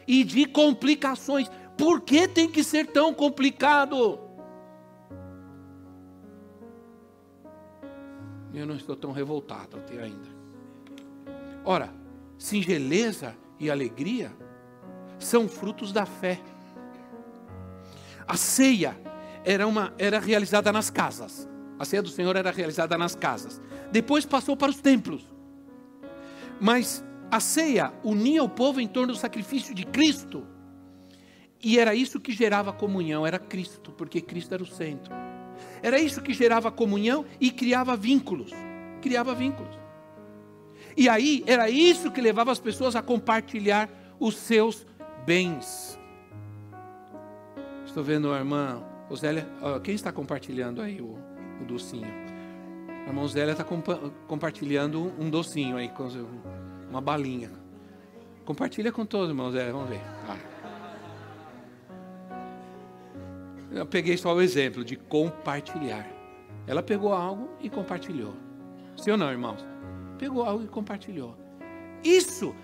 [0.07, 1.51] e de complicações?
[1.79, 4.22] Por que tem que ser tão complicado?
[8.55, 10.29] Eu não estou tão revoltado até ainda.
[11.65, 11.93] Ora,
[12.37, 14.33] singeleza e alegria
[15.19, 16.41] são frutos da fé.
[18.27, 18.97] A ceia
[19.45, 21.49] era, uma, era realizada nas casas.
[21.79, 23.61] A ceia do Senhor era realizada nas casas.
[23.91, 25.27] Depois passou para os templos.
[26.61, 30.47] Mas a ceia unia o povo em torno do sacrifício de Cristo.
[31.63, 35.13] E era isso que gerava comunhão, era Cristo, porque Cristo era o centro.
[35.83, 38.53] Era isso que gerava comunhão e criava vínculos.
[39.01, 39.77] Criava vínculos.
[40.97, 43.89] E aí, era isso que levava as pessoas a compartilhar
[44.21, 44.87] os seus
[45.27, 45.99] bens.
[47.85, 48.83] Estou vendo a irmã
[49.15, 49.47] Zélia.
[49.83, 51.19] Quem está compartilhando aí o,
[51.61, 52.07] o docinho?
[53.05, 55.91] A irmã Zélia está compa compartilhando um docinho aí,
[56.89, 57.51] uma balinha.
[58.45, 60.01] Compartilha com todos, irmãos Zélia, vamos ver.
[60.29, 60.52] Ah.
[63.75, 66.07] Eu peguei só o exemplo de compartilhar.
[66.67, 68.35] Ela pegou algo e compartilhou.
[68.97, 69.65] Sim ou não, irmãos?
[70.19, 71.37] Pegou algo e compartilhou.
[72.05, 72.55] Isso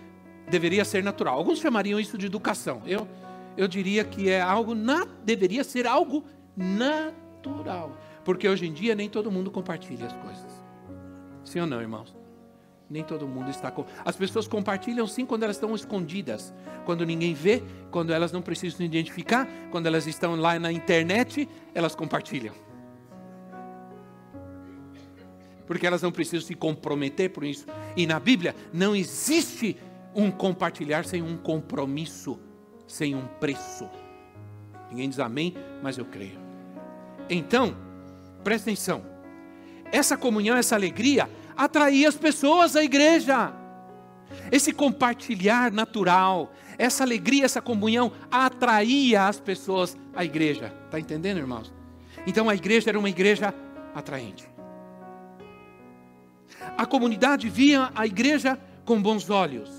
[0.49, 1.39] deveria ser natural.
[1.39, 2.83] Alguns chamariam isso de educação.
[2.87, 3.09] Eu,
[3.57, 6.25] eu diria que é algo na, deveria ser algo
[6.57, 7.97] natural.
[8.25, 10.63] Porque hoje em dia nem todo mundo compartilha as coisas.
[11.45, 12.18] Sim ou não, irmãos?
[12.91, 13.85] Nem todo mundo está com.
[14.05, 16.55] As pessoas compartilham sim quando elas estão escondidas,
[16.87, 21.95] quando ninguém vê, quando elas não precisam identificar, quando elas estão lá na internet, elas
[21.95, 22.55] compartilham.
[25.67, 27.67] Porque elas não precisam se comprometer por isso.
[27.95, 29.77] E na Bíblia não existe
[30.15, 32.41] um compartilhar sem um compromisso,
[32.87, 33.87] sem um preço.
[34.91, 36.41] Ninguém diz amém, mas eu creio.
[37.29, 37.77] Então,
[38.43, 39.05] presta atenção.
[39.93, 43.53] Essa comunhão, essa alegria, atraía as pessoas à igreja.
[44.53, 50.73] Esse compartilhar natural, essa alegria, essa comunhão atraía as pessoas à igreja.
[50.85, 51.75] Está entendendo, irmãos?
[52.27, 53.53] Então a igreja era uma igreja
[53.95, 54.49] atraente.
[56.77, 59.71] A comunidade via a igreja com bons olhos.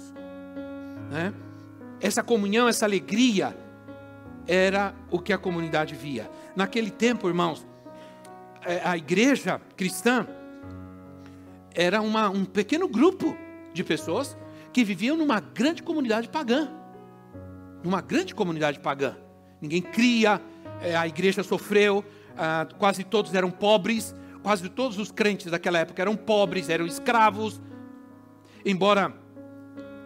[1.10, 1.34] Né?
[2.02, 3.56] Essa comunhão, essa alegria,
[4.48, 6.30] era o que a comunidade via.
[6.56, 7.66] Naquele tempo, irmãos,
[8.66, 10.28] é, a igreja cristã
[11.80, 13.38] era uma, um pequeno grupo
[13.74, 14.38] de pessoas
[14.74, 16.70] que viviam numa grande comunidade pagã.
[17.82, 19.16] Numa grande comunidade pagã.
[19.62, 20.42] Ninguém cria,
[20.82, 22.04] é, a igreja sofreu,
[22.78, 24.14] quase todos eram pobres,
[24.44, 27.62] quase todos os crentes daquela época eram pobres, eram escravos.
[28.66, 29.14] Embora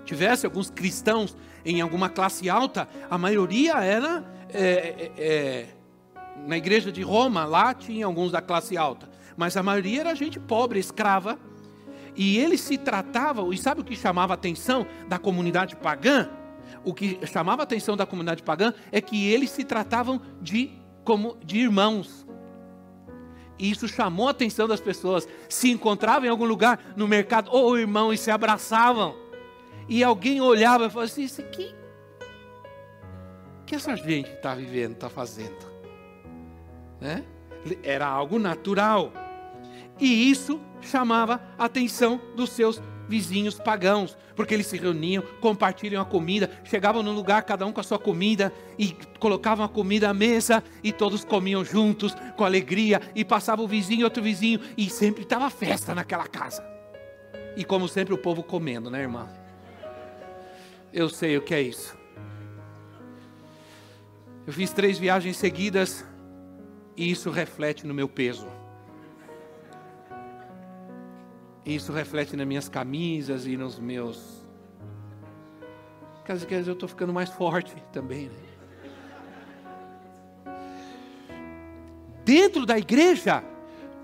[0.05, 5.67] tivesse alguns cristãos em alguma classe alta, a maioria era é, é, é
[6.45, 10.39] na igreja de Roma, lá tinha alguns da classe alta, mas a maioria era gente
[10.39, 11.39] pobre, escrava
[12.15, 16.29] e ele se tratava, e sabe o que chamava a atenção da comunidade pagã?
[16.83, 20.71] o que chamava a atenção da comunidade pagã é que eles se tratavam de
[21.03, 22.25] como de irmãos.
[23.57, 25.27] E isso chamou a atenção das pessoas.
[25.47, 29.15] Se encontravam em algum lugar no mercado, ou oh, irmão, e se abraçavam.
[29.87, 31.73] E alguém olhava e falava assim: Isso aqui,
[33.65, 35.71] que essa gente está vivendo, está fazendo?
[36.99, 37.23] Né?
[37.83, 39.11] Era algo natural.
[40.03, 46.05] E isso chamava a atenção dos seus vizinhos pagãos, porque eles se reuniam, compartilham a
[46.05, 50.13] comida, chegavam num lugar, cada um com a sua comida, e colocavam a comida à
[50.13, 55.23] mesa, e todos comiam juntos, com alegria, e passava o vizinho outro vizinho, e sempre
[55.23, 56.61] estava festa naquela casa.
[57.55, 59.29] E como sempre o povo comendo, né, irmão?
[60.91, 61.97] Eu sei o que é isso.
[64.45, 66.05] Eu fiz três viagens seguidas,
[66.97, 68.52] e isso reflete no meu peso.
[71.65, 74.43] Isso reflete nas minhas camisas e nos meus.
[76.25, 78.29] Quer dizer, eu estou ficando mais forte também.
[78.29, 78.53] Né?
[82.25, 83.43] Dentro da igreja,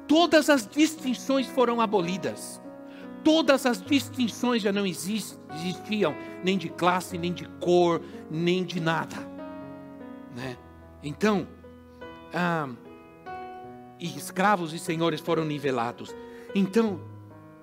[0.07, 2.61] todas as distinções foram abolidas.
[3.23, 9.17] Todas as distinções já não existiam, nem de classe, nem de cor, nem de nada.
[10.35, 10.57] Né?
[11.03, 11.47] Então,
[12.33, 12.69] ah,
[13.99, 16.15] e escravos e senhores foram nivelados.
[16.55, 16.99] Então,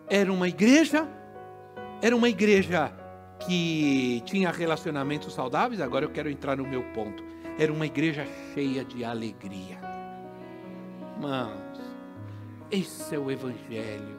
[0.09, 1.07] era uma igreja,
[2.01, 2.93] era uma igreja
[3.41, 7.25] que tinha relacionamentos saudáveis, agora eu quero entrar no meu ponto.
[7.59, 9.79] Era uma igreja cheia de alegria.
[11.15, 11.81] Irmãos,
[12.71, 14.17] esse é o Evangelho.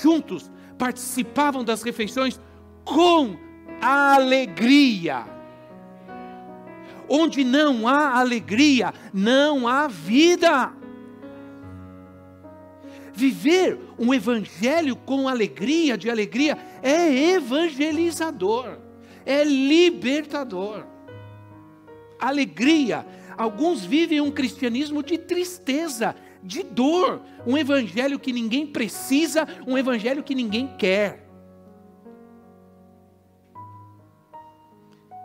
[0.00, 2.40] Juntos participavam das refeições
[2.84, 3.36] com
[3.80, 5.26] alegria.
[7.08, 10.72] Onde não há alegria, não há vida.
[13.14, 18.78] Viver um evangelho com alegria, de alegria, é evangelizador,
[19.24, 20.84] é libertador.
[22.18, 23.06] Alegria.
[23.36, 30.22] Alguns vivem um cristianismo de tristeza, de dor, um evangelho que ninguém precisa, um evangelho
[30.22, 31.24] que ninguém quer.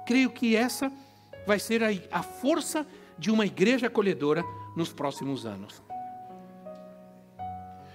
[0.05, 0.91] Creio que essa
[1.47, 2.85] vai ser a, a força
[3.17, 4.43] de uma igreja acolhedora
[4.75, 5.88] nos próximos anos.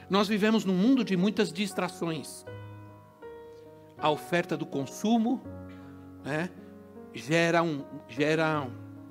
[0.08, 2.44] Nós vivemos num mundo de muitas distrações.
[3.96, 5.42] A oferta do consumo
[6.24, 6.50] né,
[7.12, 8.68] gera, um, gera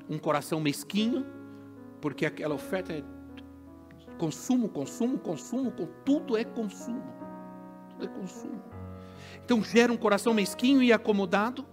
[0.10, 1.26] um coração mesquinho,
[2.00, 3.04] porque aquela oferta é
[4.18, 5.72] consumo, consumo, consumo,
[6.06, 7.04] tudo é consumo.
[7.90, 8.62] Tudo é consumo.
[9.44, 11.66] Então gera um coração mesquinho e acomodado,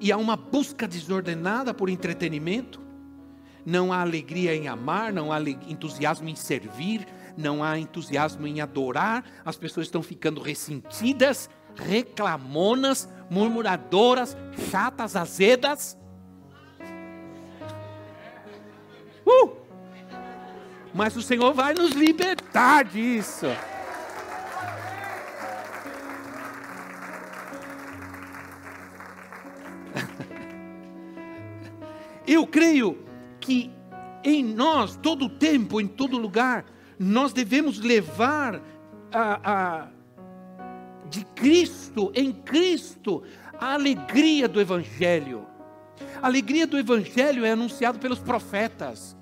[0.00, 2.80] e há uma busca desordenada por entretenimento.
[3.64, 7.06] Não há alegria em amar, não há entusiasmo em servir,
[7.38, 14.36] não há entusiasmo em adorar, as pessoas estão ficando ressentidas, reclamonas, murmuradoras,
[14.70, 15.96] chatas, azedas.
[19.24, 19.52] Uh!
[20.92, 23.46] Mas o Senhor vai nos libertar disso.
[32.26, 33.06] Eu creio
[33.38, 33.70] que
[34.24, 36.64] em nós, todo tempo, em todo lugar,
[36.98, 38.60] nós devemos levar
[39.12, 39.88] a, a,
[41.08, 43.22] de Cristo, em Cristo,
[43.58, 45.46] a alegria do Evangelho.
[46.22, 49.16] A alegria do Evangelho é anunciado pelos profetas.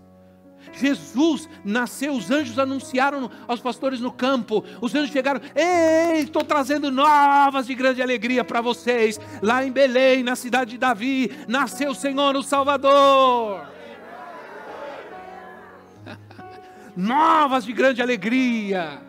[0.72, 4.64] Jesus nasceu, os anjos anunciaram aos pastores no campo.
[4.80, 9.18] Os anjos chegaram, ei, estou trazendo novas de grande alegria para vocês.
[9.42, 13.75] Lá em Belém, na cidade de Davi, nasceu o Senhor, o Salvador.
[16.96, 19.00] Novas de grande alegria.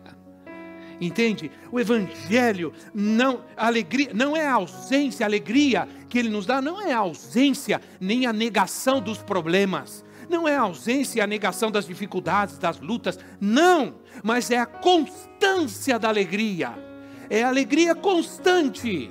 [1.00, 1.50] Entende?
[1.70, 6.80] O evangelho não alegria, não é a ausência, a alegria que ele nos dá não
[6.80, 10.04] é a ausência nem a negação dos problemas.
[10.28, 14.66] Não é a ausência e a negação das dificuldades, das lutas, não, mas é a
[14.66, 16.72] constância da alegria.
[17.30, 19.10] É a alegria constante.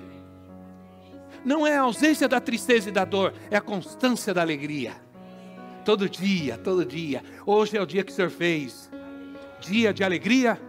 [1.45, 5.04] Não é a ausência da tristeza e da dor, é a constância da alegria.
[5.85, 7.23] Todo dia, todo dia.
[7.45, 8.89] Hoje é o dia que o Senhor fez.
[9.61, 10.59] Dia de alegria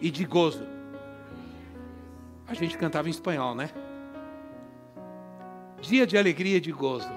[0.00, 0.64] e de gozo.
[2.46, 3.70] A gente cantava em espanhol, né?
[5.80, 7.10] Dia de alegria e de gozo.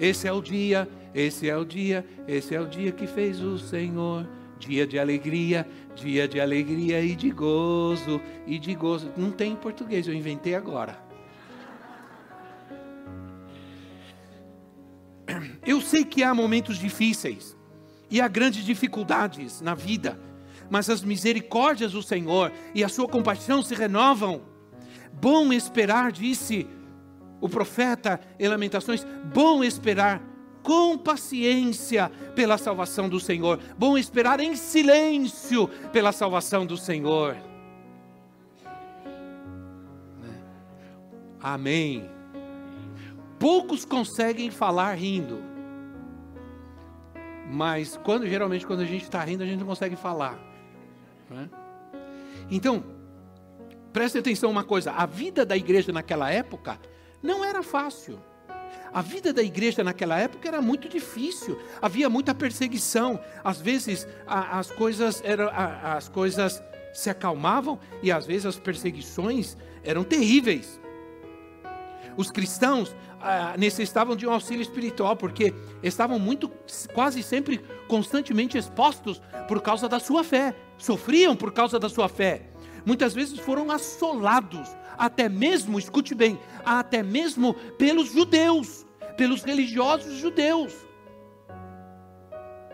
[0.00, 3.58] Esse é o dia, esse é o dia, esse é o dia que fez o
[3.58, 4.26] Senhor.
[4.58, 9.12] Dia de alegria, dia de alegria e de gozo, e de gozo.
[9.14, 11.09] Não tem em português, eu inventei agora.
[15.66, 17.56] Eu sei que há momentos difíceis
[18.10, 20.18] e há grandes dificuldades na vida,
[20.68, 24.42] mas as misericórdias do Senhor e a sua compaixão se renovam.
[25.12, 26.66] Bom esperar, disse
[27.40, 30.22] o profeta em Lamentações, bom esperar
[30.62, 37.36] com paciência pela salvação do Senhor, bom esperar em silêncio pela salvação do Senhor.
[41.42, 42.19] Amém.
[43.40, 45.42] Poucos conseguem falar rindo.
[47.50, 50.38] Mas quando geralmente quando a gente está rindo, a gente não consegue falar.
[51.30, 51.48] Né?
[52.50, 52.84] Então,
[53.94, 56.78] preste atenção uma coisa: a vida da igreja naquela época
[57.22, 58.20] não era fácil.
[58.92, 63.20] A vida da igreja naquela época era muito difícil, havia muita perseguição.
[63.42, 66.62] Às vezes a, as coisas eram, a, as coisas
[66.92, 70.79] se acalmavam e às vezes as perseguições eram terríveis.
[72.16, 76.50] Os cristãos ah, necessitavam de um auxílio espiritual porque estavam muito,
[76.92, 82.50] quase sempre, constantemente expostos por causa da sua fé, sofriam por causa da sua fé.
[82.84, 88.86] Muitas vezes foram assolados até mesmo, escute bem, até mesmo pelos judeus,
[89.16, 90.74] pelos religiosos judeus.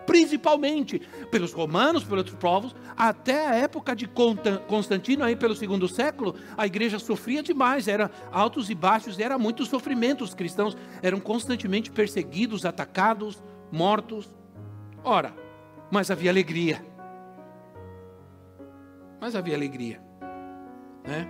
[0.06, 1.00] Principalmente
[1.30, 4.08] pelos romanos, pelos povos, até a época de
[4.68, 9.64] Constantino, aí pelo segundo século, a igreja sofria demais, era altos e baixos, era muito
[9.66, 10.22] sofrimento.
[10.22, 14.32] Os cristãos eram constantemente perseguidos, atacados, mortos.
[15.02, 15.34] Ora,
[15.90, 16.84] mas havia alegria.
[19.20, 20.00] Mas havia alegria,
[21.04, 21.28] né?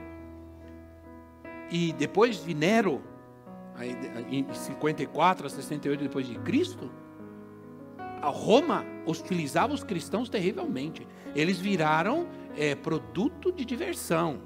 [1.70, 3.02] E depois de Nero,
[4.30, 6.90] em 54 a 68 depois de Cristo,
[8.20, 11.06] a Roma hostilizava os cristãos terrivelmente.
[11.34, 14.40] Eles viraram é, produto de diversão.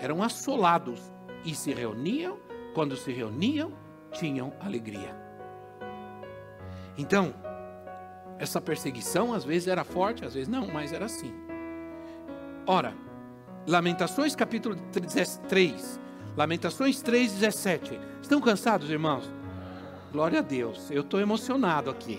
[0.00, 1.00] Eram assolados
[1.44, 2.38] e se reuniam.
[2.74, 3.72] Quando se reuniam,
[4.12, 5.16] tinham alegria.
[6.96, 7.34] Então,
[8.38, 11.32] essa perseguição às vezes era forte, às vezes não, mas era assim.
[12.66, 12.94] Ora,
[13.66, 14.76] Lamentações capítulo
[15.48, 16.00] 3,
[16.36, 17.98] Lamentações 3, 17.
[18.22, 19.37] Estão cansados, irmãos?
[20.12, 22.18] Glória a Deus, eu estou emocionado aqui.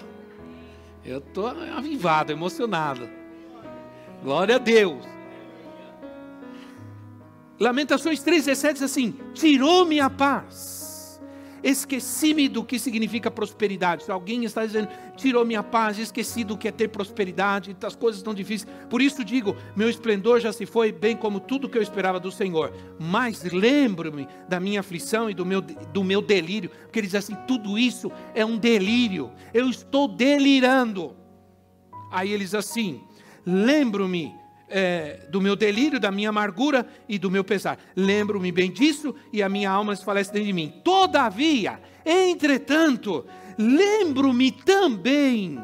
[1.03, 3.09] Eu estou avivado, emocionado.
[4.23, 5.03] Glória a Deus.
[7.59, 10.88] Lamentações 3,17 diz assim: Tirou-me a paz
[11.63, 14.03] Esqueci-me do que significa prosperidade.
[14.03, 18.19] Se alguém está dizendo, tirou minha paz, esqueci do que é ter prosperidade, as coisas
[18.19, 18.71] estão difíceis.
[18.89, 22.31] Por isso digo, meu esplendor já se foi, bem como tudo que eu esperava do
[22.31, 22.73] Senhor.
[22.99, 26.69] Mas lembro-me da minha aflição e do meu, do meu delírio.
[26.69, 29.31] Porque ele diz assim: tudo isso é um delírio.
[29.53, 31.15] Eu estou delirando.
[32.11, 33.01] Aí eles assim:
[33.45, 34.33] lembro-me
[34.69, 37.79] é, do meu delírio, da minha amargura e do meu pesar.
[37.95, 40.73] Lembro-me bem disso e a minha alma desfalece dentro de mim.
[40.83, 43.25] Todavia, entretanto,
[43.57, 45.59] lembro-me também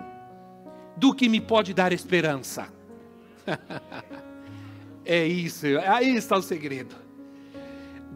[0.98, 2.68] do que me pode dar esperança.
[5.06, 6.96] é isso, aí está o segredo.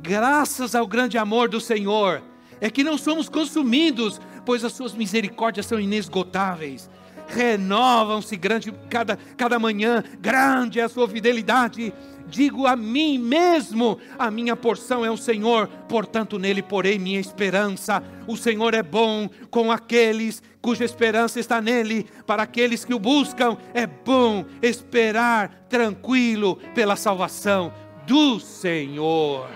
[0.02, 2.22] Graças ao grande amor do Senhor,
[2.62, 6.90] é que não somos consumidos, pois as suas misericórdias são inesgotáveis
[7.30, 11.94] renovam-se grande cada, cada manhã, grande é a sua fidelidade.
[12.28, 18.04] Digo a mim mesmo: a minha porção é o Senhor, portanto nele porei minha esperança.
[18.28, 23.58] O Senhor é bom com aqueles cuja esperança está nele, para aqueles que o buscam,
[23.74, 27.74] é bom esperar tranquilo pela salvação
[28.06, 29.50] do Senhor.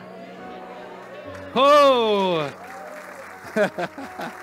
[1.55, 2.39] Oh!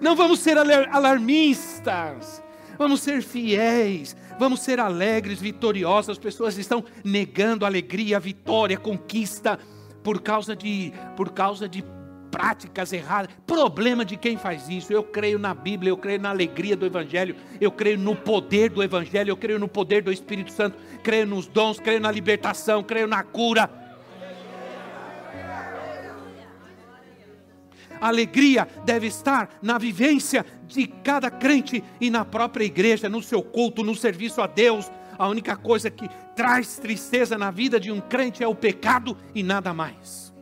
[0.00, 2.42] Não vamos ser alarmistas,
[2.78, 6.10] vamos ser fiéis, vamos ser alegres, vitoriosos.
[6.10, 9.58] As pessoas estão negando alegria, vitória, conquista
[10.02, 11.84] por causa de por causa de
[12.30, 13.30] práticas erradas.
[13.46, 14.92] Problema de quem faz isso.
[14.92, 18.82] Eu creio na Bíblia, eu creio na alegria do Evangelho, eu creio no poder do
[18.82, 23.06] Evangelho, eu creio no poder do Espírito Santo, creio nos dons, creio na libertação, creio
[23.06, 23.70] na cura.
[28.00, 33.42] A alegria deve estar na vivência de cada crente e na própria igreja, no seu
[33.42, 34.90] culto, no serviço a Deus.
[35.18, 39.42] A única coisa que traz tristeza na vida de um crente é o pecado e
[39.42, 40.34] nada mais.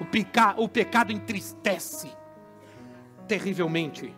[0.00, 2.08] O, peca, o pecado entristece
[3.26, 4.14] terrivelmente.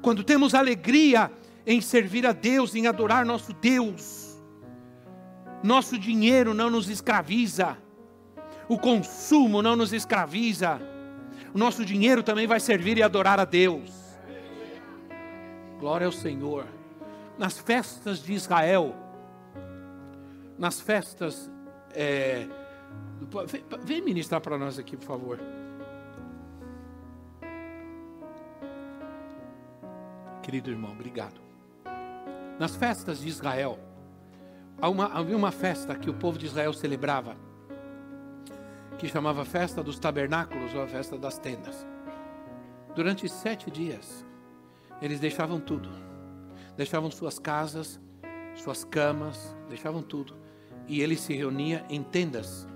[0.00, 1.30] Quando temos alegria
[1.66, 4.40] em servir a Deus, em adorar nosso Deus,
[5.62, 7.76] nosso dinheiro não nos escraviza,
[8.68, 10.80] o consumo não nos escraviza
[11.54, 13.90] o nosso dinheiro também vai servir e adorar a Deus.
[15.78, 16.66] Glória ao Senhor.
[17.38, 18.94] Nas festas de Israel,
[20.58, 21.50] nas festas.
[21.94, 22.46] É,
[23.82, 25.38] vem ministrar para nós aqui, por favor.
[30.42, 31.40] Querido irmão, obrigado.
[32.58, 33.78] nas festas de Israel,
[35.12, 37.36] havia uma festa que o povo de Israel celebrava,
[38.98, 41.86] que chamava Festa dos Tabernáculos ou a Festa das Tendas.
[42.94, 44.26] Durante sete dias,
[45.00, 45.88] eles deixavam tudo,
[46.76, 48.00] deixavam suas casas,
[48.56, 50.36] suas camas, deixavam tudo,
[50.88, 52.66] e eles se reuniam em tendas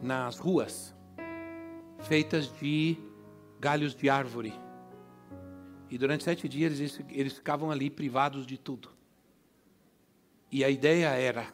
[0.00, 0.94] nas ruas,
[1.98, 2.96] feitas de
[3.60, 4.54] galhos de árvore.
[5.90, 8.90] E durante sete dias eles, eles ficavam ali privados de tudo.
[10.50, 11.52] E a ideia era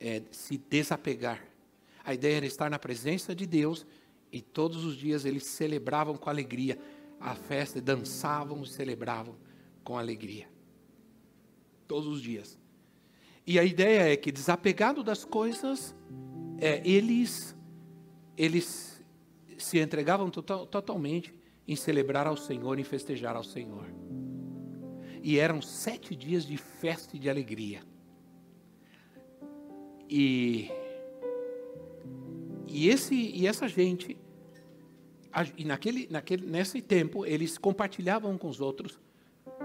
[0.00, 1.47] é, se desapegar.
[2.08, 3.84] A ideia era estar na presença de Deus
[4.32, 6.78] e todos os dias eles celebravam com alegria
[7.20, 9.36] a festa, dançavam e celebravam
[9.84, 10.48] com alegria.
[11.86, 12.58] Todos os dias.
[13.46, 15.94] E a ideia é que, desapegado das coisas,
[16.58, 17.54] é, eles,
[18.38, 19.04] eles
[19.58, 21.34] se entregavam total, totalmente
[21.66, 23.84] em celebrar ao Senhor, em festejar ao Senhor.
[25.22, 27.82] E eram sete dias de festa e de alegria.
[30.08, 30.70] E,
[32.70, 34.16] e, esse, e essa gente,
[35.56, 39.00] e naquele, naquele, nesse tempo, eles compartilhavam com os outros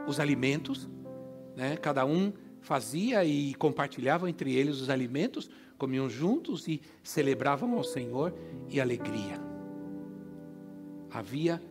[0.07, 0.89] os alimentos,
[1.55, 1.77] né?
[1.77, 8.33] cada um fazia e compartilhava entre eles os alimentos, comiam juntos e celebravam ao Senhor
[8.69, 9.39] e alegria.
[11.11, 11.61] Havia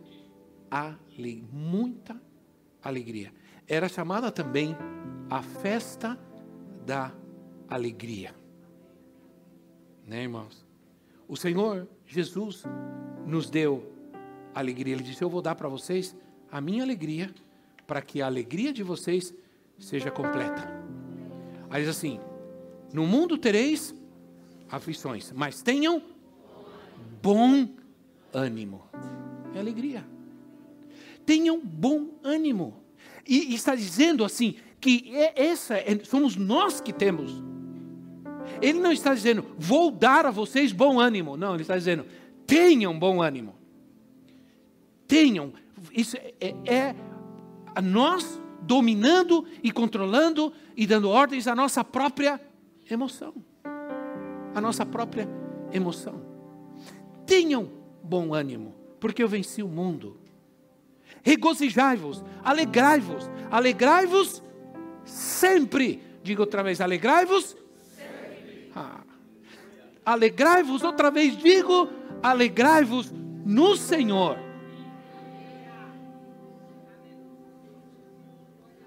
[0.69, 2.19] ale, muita
[2.81, 3.33] alegria.
[3.67, 4.75] Era chamada também
[5.29, 6.17] a festa
[6.85, 7.13] da
[7.67, 8.35] alegria.
[10.05, 10.65] Né, irmãos?
[11.27, 12.63] O Senhor Jesus
[13.25, 13.91] nos deu
[14.53, 14.93] alegria.
[14.93, 16.15] Ele disse: Eu vou dar para vocês
[16.51, 17.33] a minha alegria,
[17.87, 19.33] para que a alegria de vocês
[19.79, 20.67] seja completa.
[21.69, 22.19] Aí diz assim:
[22.93, 23.95] No mundo tereis
[24.69, 26.01] aflições, mas tenham
[27.21, 27.67] bom
[28.33, 28.83] ânimo.
[29.55, 30.05] É alegria.
[31.25, 32.83] Tenham bom ânimo.
[33.27, 37.41] E, e está dizendo assim que é essa é, somos nós que temos
[38.63, 41.35] ele não está dizendo, vou dar a vocês bom ânimo.
[41.35, 42.05] Não, ele está dizendo,
[42.47, 43.53] tenham bom ânimo.
[45.05, 45.51] Tenham.
[45.91, 46.95] Isso é, é, é
[47.81, 52.39] nós dominando e controlando e dando ordens à nossa própria
[52.89, 53.33] emoção.
[54.55, 55.27] A nossa própria
[55.73, 56.21] emoção.
[57.25, 57.69] Tenham
[58.01, 60.17] bom ânimo, porque eu venci o mundo.
[61.21, 64.41] Regozijai-vos, alegrai-vos, alegrai-vos
[65.03, 66.01] sempre.
[66.23, 67.57] Diga outra vez, alegrai-vos
[68.75, 69.03] ah.
[70.05, 71.89] Alegrai-vos, outra vez digo,
[72.21, 73.11] alegrai-vos
[73.45, 74.37] no Senhor.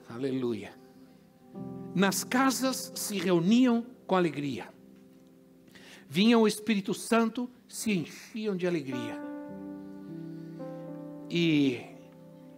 [0.08, 0.72] Aleluia.
[1.94, 4.68] Nas casas se reuniam com alegria.
[6.08, 9.18] Vinha o Espírito Santo, se enchiam de alegria.
[11.28, 11.80] E,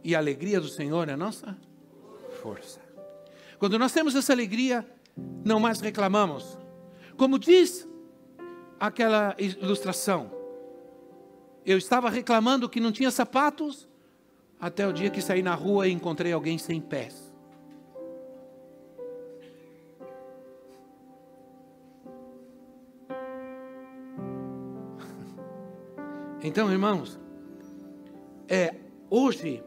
[0.04, 1.56] e a alegria do Senhor é a nossa
[2.42, 2.80] força.
[3.58, 4.88] Quando nós temos essa alegria,
[5.44, 6.58] não mais reclamamos,
[7.18, 7.86] como diz
[8.78, 10.30] aquela ilustração,
[11.66, 13.88] eu estava reclamando que não tinha sapatos,
[14.60, 17.28] até o dia que saí na rua e encontrei alguém sem pés.
[26.40, 27.18] Então, irmãos,
[28.48, 28.72] é,
[29.10, 29.60] hoje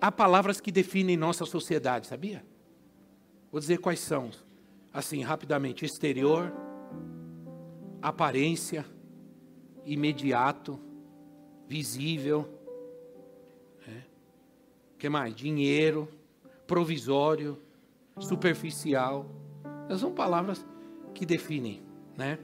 [0.00, 2.46] há palavras que definem nossa sociedade, sabia?
[3.50, 4.30] Vou dizer quais são
[4.94, 6.52] assim, rapidamente: exterior,
[8.00, 8.86] aparência,
[9.84, 10.80] imediato,
[11.68, 12.48] visível.
[13.84, 14.04] Né?
[14.96, 15.34] que mais?
[15.34, 16.08] Dinheiro,
[16.66, 17.60] provisório,
[18.20, 19.28] superficial.
[19.86, 20.64] Essas são palavras
[21.12, 21.82] que definem,
[22.16, 22.38] né?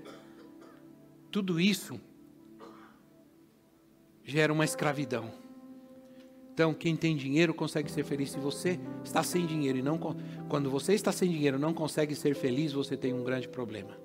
[1.30, 2.01] Tudo isso
[4.24, 5.39] gera uma escravidão.
[6.61, 8.32] Então, quem tem dinheiro consegue ser feliz.
[8.32, 9.98] Se você está sem dinheiro e não
[10.46, 13.96] quando você está sem dinheiro não consegue ser feliz, você tem um grande problema.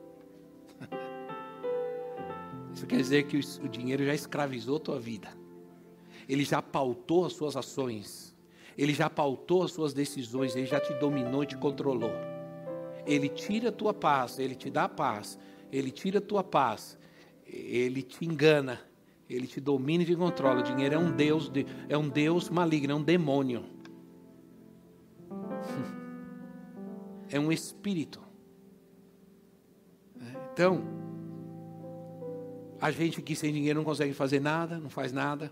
[2.74, 5.28] Isso quer dizer que o dinheiro já escravizou a tua vida.
[6.30, 8.34] Ele já pautou as suas ações.
[8.78, 12.14] Ele já pautou as suas decisões, ele já te dominou e te controlou.
[13.06, 15.38] Ele tira a tua paz, ele te dá paz,
[15.74, 16.98] ele tira a tua paz,
[17.46, 18.80] ele te engana,
[19.30, 20.60] ele te domina e te controla.
[20.60, 21.52] O dinheiro é um Deus,
[21.90, 23.66] é um Deus maligno, é um demônio.
[27.28, 28.22] É um espírito.
[30.22, 30.84] É, então,
[32.80, 35.52] a gente aqui sem dinheiro não consegue fazer nada, não faz nada.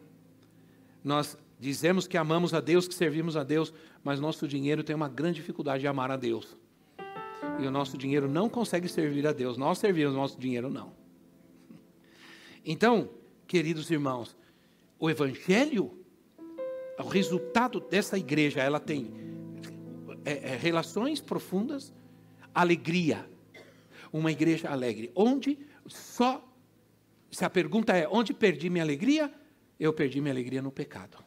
[1.03, 5.09] Nós dizemos que amamos a Deus, que servimos a Deus, mas nosso dinheiro tem uma
[5.09, 6.55] grande dificuldade de amar a Deus.
[7.59, 9.57] E o nosso dinheiro não consegue servir a Deus.
[9.57, 10.93] Nós servimos, nosso dinheiro não.
[12.65, 13.09] Então,
[13.53, 14.35] queridos irmãos,
[14.99, 15.95] o Evangelho,
[16.97, 19.13] o resultado dessa igreja, ela tem
[20.25, 21.93] é, é, relações profundas,
[22.51, 23.29] alegria.
[24.11, 26.43] Uma igreja alegre, onde só,
[27.29, 29.31] se a pergunta é, onde perdi minha alegria?
[29.79, 31.23] Eu perdi minha alegria no pecado,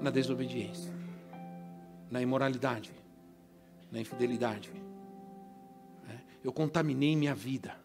[0.00, 0.94] na desobediência,
[2.08, 2.92] na imoralidade,
[3.90, 4.70] na infidelidade.
[6.08, 7.84] É, eu contaminei minha vida.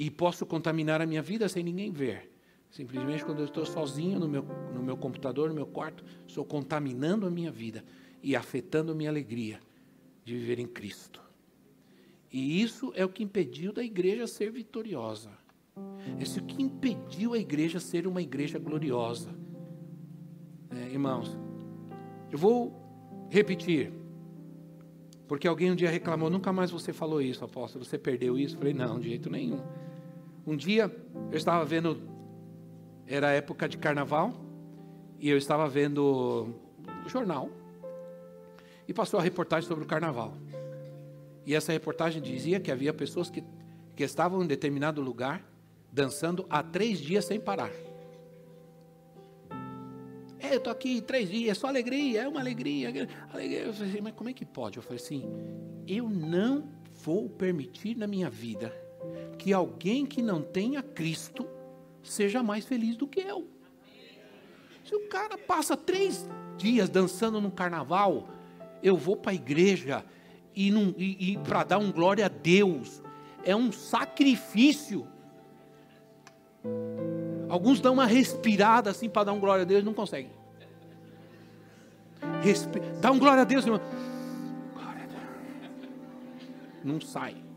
[0.00, 2.32] E posso contaminar a minha vida sem ninguém ver.
[2.70, 4.42] Simplesmente quando eu estou sozinho no meu,
[4.72, 7.84] no meu computador, no meu quarto, estou contaminando a minha vida
[8.22, 9.60] e afetando a minha alegria
[10.24, 11.20] de viver em Cristo.
[12.32, 15.32] E isso é o que impediu da igreja ser vitoriosa.
[16.18, 19.28] Isso é o que impediu a igreja ser uma igreja gloriosa.
[20.70, 21.38] É, irmãos,
[22.32, 22.74] eu vou
[23.28, 23.92] repetir.
[25.28, 28.54] Porque alguém um dia reclamou, nunca mais você falou isso, apóstolo, você perdeu isso?
[28.54, 29.60] Eu falei, não, de jeito nenhum.
[30.46, 30.90] Um dia
[31.30, 32.08] eu estava vendo
[33.06, 34.32] era época de carnaval
[35.18, 36.54] e eu estava vendo
[37.04, 37.50] o jornal
[38.86, 40.34] e passou a reportagem sobre o carnaval.
[41.44, 43.42] E essa reportagem dizia que havia pessoas que,
[43.96, 45.44] que estavam em determinado lugar
[45.92, 47.70] dançando há três dias sem parar.
[50.38, 52.88] É, eu estou aqui três dias, só alegria, é uma alegria.
[53.32, 53.60] alegria.
[53.60, 54.78] Eu falei, mas como é que pode?
[54.78, 55.24] Eu falei assim,
[55.86, 56.68] eu não
[57.04, 58.72] vou permitir na minha vida
[59.40, 61.48] que alguém que não tenha Cristo
[62.02, 63.48] seja mais feliz do que eu.
[64.84, 66.28] Se o cara passa três
[66.58, 68.28] dias dançando no carnaval,
[68.82, 70.04] eu vou para a igreja
[70.54, 73.02] e, e, e para dar um glória a Deus.
[73.42, 75.08] É um sacrifício.
[77.48, 80.30] Alguns dão uma respirada assim para dar um glória a Deus, não conseguem.
[82.42, 83.80] Respi dá um glória a Deus, irmão.
[86.84, 87.49] Não sai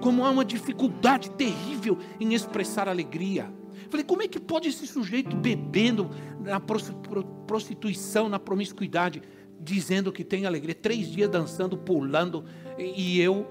[0.00, 3.52] como há uma dificuldade terrível em expressar alegria.
[3.88, 6.10] Falei, como é que pode esse sujeito bebendo
[6.40, 9.22] na prostituição, na promiscuidade,
[9.60, 12.44] dizendo que tem alegria, três dias dançando, pulando,
[12.78, 13.46] e eu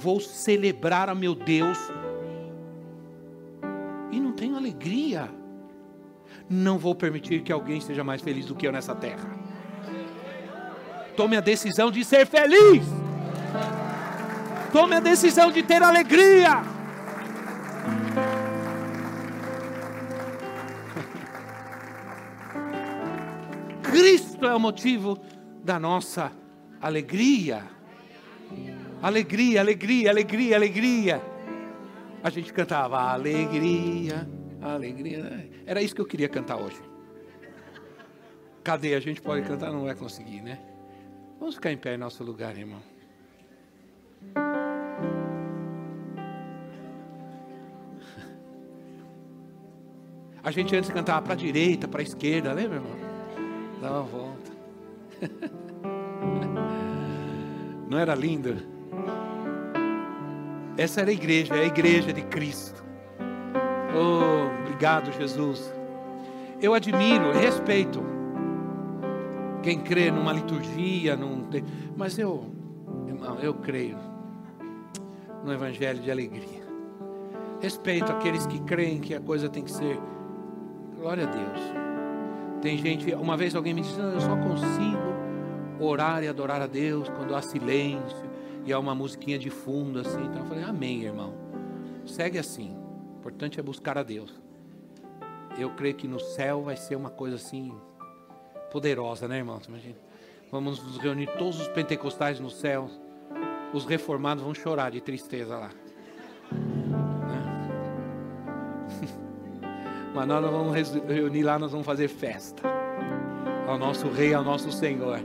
[0.00, 1.78] vou celebrar a meu Deus
[4.10, 5.28] e não tenho alegria.
[6.48, 9.38] Não vou permitir que alguém seja mais feliz do que eu nessa terra.
[11.16, 12.82] Tome a decisão de ser feliz.
[14.72, 16.62] Tome a decisão de ter alegria.
[23.82, 25.18] Cristo é o motivo
[25.64, 26.30] da nossa
[26.80, 27.64] alegria.
[29.02, 31.22] Alegria, alegria, alegria, alegria.
[32.22, 34.28] A gente cantava alegria,
[34.62, 35.50] alegria.
[35.66, 36.80] Era isso que eu queria cantar hoje.
[38.62, 38.94] Cadê?
[38.94, 40.60] A gente pode cantar, não vai conseguir, né?
[41.40, 42.80] Vamos ficar em pé em nosso lugar, irmão.
[50.42, 52.96] A gente antes cantava para a direita, para a esquerda, lembra, irmão?
[53.80, 54.50] Dá uma volta.
[57.88, 58.56] Não era lindo?
[60.78, 62.82] Essa era a igreja, é a igreja de Cristo.
[63.94, 65.72] Oh, obrigado, Jesus.
[66.62, 68.02] Eu admiro, respeito
[69.62, 71.48] quem crê numa liturgia, num...
[71.96, 72.50] mas eu,
[73.06, 73.98] irmão, eu creio
[75.44, 76.60] no evangelho de alegria.
[77.60, 80.00] Respeito aqueles que creem que a coisa tem que ser
[81.00, 81.60] Glória a Deus.
[82.60, 85.10] Tem gente, uma vez alguém me disse, eu só consigo
[85.80, 88.28] orar e adorar a Deus quando há silêncio
[88.66, 90.22] e há uma musiquinha de fundo assim.
[90.26, 91.32] Então eu falei, amém, irmão.
[92.04, 92.76] Segue assim.
[93.14, 94.38] O importante é buscar a Deus.
[95.58, 97.72] Eu creio que no céu vai ser uma coisa assim
[98.70, 99.64] poderosa, né, irmãos?
[99.66, 99.96] Imagina.
[100.52, 102.90] Vamos nos reunir todos os pentecostais no céu.
[103.72, 105.70] Os reformados vão chorar de tristeza lá.
[110.14, 110.74] Mas nós não vamos
[111.08, 112.62] reunir lá, nós vamos fazer festa.
[113.66, 115.20] Ao nosso Rei, ao nosso Senhor.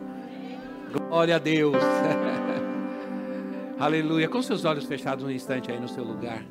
[0.91, 1.75] Glória a Deus.
[3.79, 4.29] Aleluia.
[4.29, 6.45] Com seus olhos fechados um instante aí no seu lugar.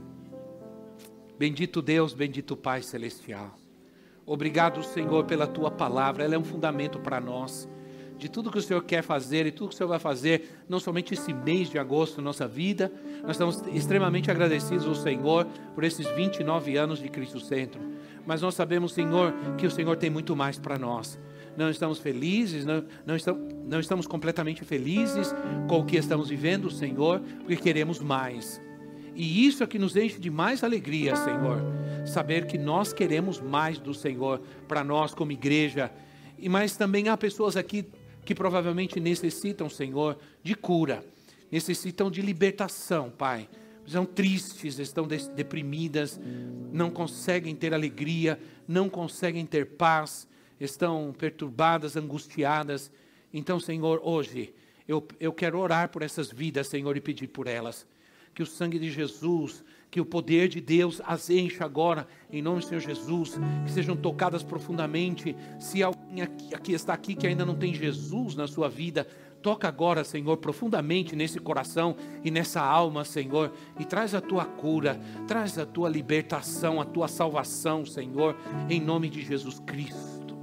[1.38, 3.56] Bendito Deus, bendito Pai Celestial.
[4.26, 6.24] Obrigado, Senhor, pela tua palavra.
[6.24, 7.68] Ela é um fundamento para nós
[8.16, 10.78] de tudo que o Senhor quer fazer e tudo que o Senhor vai fazer, não
[10.78, 12.92] somente esse mês de agosto na nossa vida.
[13.22, 17.80] Nós estamos extremamente agradecidos ao Senhor por esses 29 anos de Cristo Centro.
[18.26, 21.18] Mas nós sabemos, Senhor, que o Senhor tem muito mais para nós.
[21.56, 25.32] Não estamos felizes, não, não, estamos, não estamos completamente felizes
[25.68, 28.60] com o que estamos vivendo, Senhor, porque queremos mais.
[29.14, 31.62] E isso é que nos enche de mais alegria, Senhor.
[32.04, 35.90] Saber que nós queremos mais do Senhor para nós como igreja.
[36.36, 37.86] E mas também há pessoas aqui
[38.24, 41.04] que provavelmente necessitam, Senhor, de cura,
[41.52, 43.48] necessitam de libertação, Pai.
[43.86, 46.18] Estão tristes, estão deprimidas,
[46.72, 50.26] não conseguem ter alegria, não conseguem ter paz,
[50.58, 52.90] estão perturbadas, angustiadas.
[53.32, 54.54] Então, Senhor, hoje
[54.88, 57.86] eu, eu quero orar por essas vidas, Senhor, e pedir por elas.
[58.34, 62.60] Que o sangue de Jesus, que o poder de Deus as encha agora, em nome
[62.60, 65.36] do Senhor Jesus, que sejam tocadas profundamente.
[65.60, 69.06] Se alguém aqui, aqui está aqui que ainda não tem Jesus na sua vida,
[69.44, 74.98] Toca agora, Senhor, profundamente nesse coração e nessa alma, Senhor, e traz a tua cura,
[75.28, 78.34] traz a tua libertação, a tua salvação, Senhor,
[78.70, 80.34] em nome de Jesus Cristo.